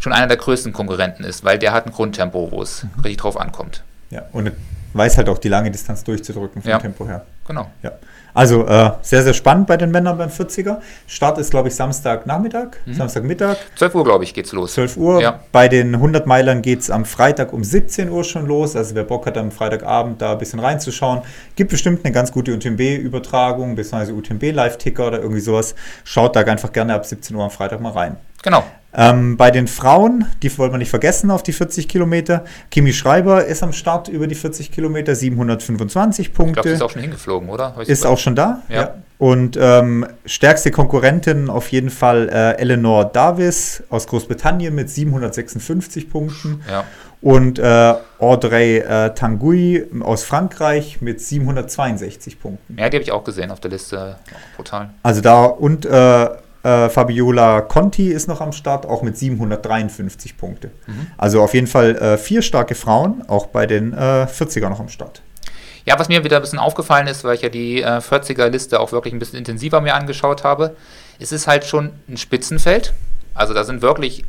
[0.00, 2.90] schon einer der größten Konkurrenten ist, weil der hat ein Grundtempo, wo es mhm.
[3.02, 3.82] richtig drauf ankommt.
[4.10, 4.52] Ja, und
[4.92, 7.24] weiß halt auch die lange Distanz durchzudrücken vom ja, Tempo her.
[7.46, 7.70] Genau.
[7.82, 7.92] Ja.
[8.34, 10.78] Also äh, sehr, sehr spannend bei den Männern beim 40er.
[11.06, 12.94] Start ist, glaube ich, Samstagnachmittag, mhm.
[12.94, 13.56] Samstagmittag.
[13.76, 14.74] 12 Uhr, glaube ich, geht's los.
[14.74, 15.20] 12 Uhr.
[15.20, 15.40] Ja.
[15.52, 18.74] Bei den 100 Meilern geht es am Freitag um 17 Uhr schon los.
[18.74, 21.22] Also wer Bock hat, am Freitagabend da ein bisschen reinzuschauen,
[21.56, 25.74] gibt bestimmt eine ganz gute UTMB-Übertragung, beziehungsweise UTMB-Live-Ticker oder irgendwie sowas.
[26.04, 28.16] Schaut da einfach gerne ab 17 Uhr am Freitag mal rein.
[28.42, 28.64] Genau.
[28.94, 32.44] Ähm, bei den Frauen, die wollen wir nicht vergessen, auf die 40 Kilometer.
[32.70, 36.60] Kimi Schreiber ist am Start über die 40 Kilometer, 725 Punkte.
[36.60, 37.74] Ich glaube, ist auch schon hingeflogen, oder?
[37.86, 38.74] Ist auch schon da, ja.
[38.74, 38.94] ja.
[39.22, 46.60] Und ähm, stärkste Konkurrentin auf jeden Fall äh, Eleanor Davis aus Großbritannien mit 756 Punkten.
[46.68, 46.82] Ja.
[47.20, 52.76] Und äh, Audrey äh, Tanguy aus Frankreich mit 762 Punkten.
[52.76, 54.16] Ja, die habe ich auch gesehen auf der Liste.
[54.56, 54.90] Brutal.
[55.04, 56.28] Also da und äh,
[56.62, 60.70] äh, Fabiola Conti ist noch am Start, auch mit 753 Punkte.
[60.86, 61.08] Mhm.
[61.18, 64.88] Also auf jeden Fall äh, vier starke Frauen, auch bei den äh, 40er noch am
[64.88, 65.22] Start.
[65.84, 68.92] Ja, was mir wieder ein bisschen aufgefallen ist, weil ich ja die äh, 40er-Liste auch
[68.92, 70.76] wirklich ein bisschen intensiver mir angeschaut habe,
[71.18, 72.92] ist es halt schon ein Spitzenfeld.
[73.34, 74.24] Also da sind wirklich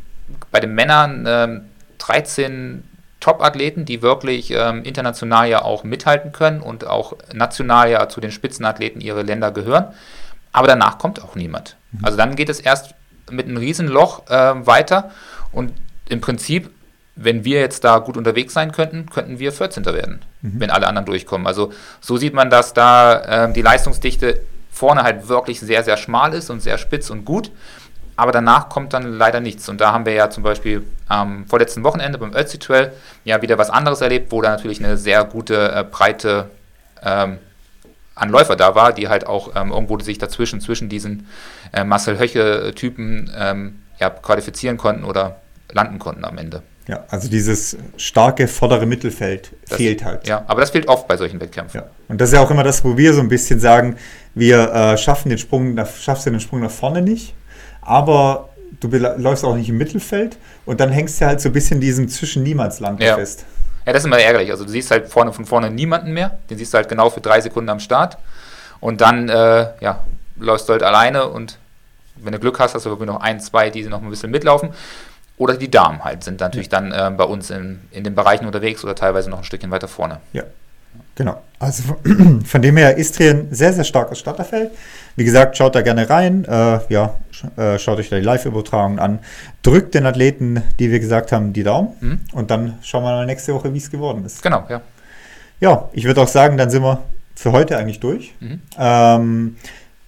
[0.50, 1.60] bei den Männern ähm,
[1.98, 2.82] 13
[3.20, 8.32] Top-Athleten, die wirklich ähm, international ja auch mithalten können und auch national ja zu den
[8.32, 9.94] Spitzenathleten ihrer Länder gehören.
[10.52, 11.76] Aber danach kommt auch niemand.
[11.98, 12.04] Mhm.
[12.04, 12.94] Also dann geht es erst
[13.30, 15.10] mit einem Riesenloch äh, weiter
[15.52, 15.72] und
[16.08, 16.70] im Prinzip,
[17.16, 19.84] wenn wir jetzt da gut unterwegs sein könnten, könnten wir 14.
[19.86, 20.60] werden, mhm.
[20.60, 21.46] wenn alle anderen durchkommen.
[21.46, 24.40] Also so sieht man, dass da äh, die Leistungsdichte
[24.70, 27.50] vorne halt wirklich sehr, sehr schmal ist und sehr spitz und gut.
[28.16, 29.68] Aber danach kommt dann leider nichts.
[29.68, 32.92] Und da haben wir ja zum Beispiel am vorletzten Wochenende beim Ötzi Trail
[33.24, 36.50] ja wieder was anderes erlebt, wo da natürlich eine sehr gute, äh, breite
[37.02, 37.38] ähm,
[38.14, 41.26] an Läufer da war, die halt auch ähm, irgendwo sich dazwischen, zwischen diesen
[41.72, 45.40] äh, Marcel Höche-Typen ähm, ja, qualifizieren konnten oder
[45.72, 46.62] landen konnten am Ende.
[46.86, 50.28] Ja, also dieses starke vordere Mittelfeld das, fehlt halt.
[50.28, 51.80] Ja, aber das fehlt oft bei solchen Wettkämpfen.
[51.80, 51.86] Ja.
[52.08, 53.96] Und das ist ja auch immer das, wo wir so ein bisschen sagen,
[54.34, 57.34] wir äh, schaffen den Sprung, nach, schaffst du den Sprung nach vorne nicht,
[57.80, 58.50] aber
[58.80, 60.36] du läufst auch nicht im Mittelfeld
[60.66, 63.16] und dann hängst du halt so ein bisschen diesem Zwischen-Niemandsland ja.
[63.16, 63.46] fest.
[63.86, 64.50] Ja, das ist immer ärgerlich.
[64.50, 66.38] Also du siehst halt vorne von vorne niemanden mehr.
[66.50, 68.18] Den siehst du halt genau für drei Sekunden am Start.
[68.80, 70.00] Und dann äh, ja,
[70.36, 71.58] läufst du halt alleine und
[72.16, 74.70] wenn du Glück hast, hast du irgendwie noch ein, zwei, die noch ein bisschen mitlaufen.
[75.36, 76.80] Oder die Damen halt sind natürlich ja.
[76.80, 79.88] dann äh, bei uns in, in den Bereichen unterwegs oder teilweise noch ein Stückchen weiter
[79.88, 80.20] vorne.
[80.32, 80.44] Ja,
[81.14, 81.40] Genau.
[81.58, 81.96] Also
[82.44, 84.72] von dem her Istrien sehr, sehr starkes Starterfeld.
[85.16, 86.44] Wie gesagt, schaut da gerne rein.
[86.44, 87.14] Äh, ja,
[87.56, 89.20] äh, schaut euch da die Live-Übertragung an.
[89.62, 91.92] Drückt den Athleten, die wir gesagt haben, die Daumen.
[92.00, 92.20] Mhm.
[92.32, 94.42] Und dann schauen wir mal nächste Woche, wie es geworden ist.
[94.42, 94.80] Genau, ja.
[95.60, 97.02] Ja, ich würde auch sagen, dann sind wir
[97.36, 98.34] für heute eigentlich durch.
[98.40, 98.60] Mhm.
[98.78, 99.56] Ähm,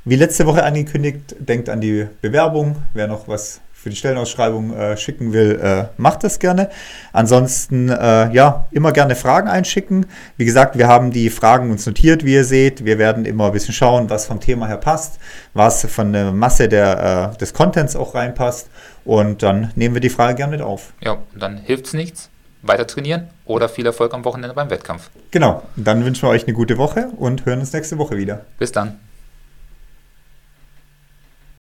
[0.04, 2.76] wie letzte Woche angekündigt, denkt an die Bewerbung.
[2.92, 6.70] Wer noch was für die Stellenausschreibung äh, schicken will, äh, macht das gerne.
[7.12, 10.06] Ansonsten, äh, ja, immer gerne Fragen einschicken.
[10.36, 12.84] Wie gesagt, wir haben die Fragen uns notiert, wie ihr seht.
[12.84, 15.20] Wir werden immer ein bisschen schauen, was vom Thema her passt,
[15.54, 18.70] was von der Masse der, äh, des Contents auch reinpasst.
[19.04, 20.92] Und dann nehmen wir die Frage gerne mit auf.
[21.00, 22.28] Ja, dann hilft es nichts.
[22.62, 25.10] Weiter trainieren oder viel Erfolg am Wochenende beim Wettkampf.
[25.30, 28.46] Genau, dann wünschen wir euch eine gute Woche und hören uns nächste Woche wieder.
[28.58, 28.98] Bis dann.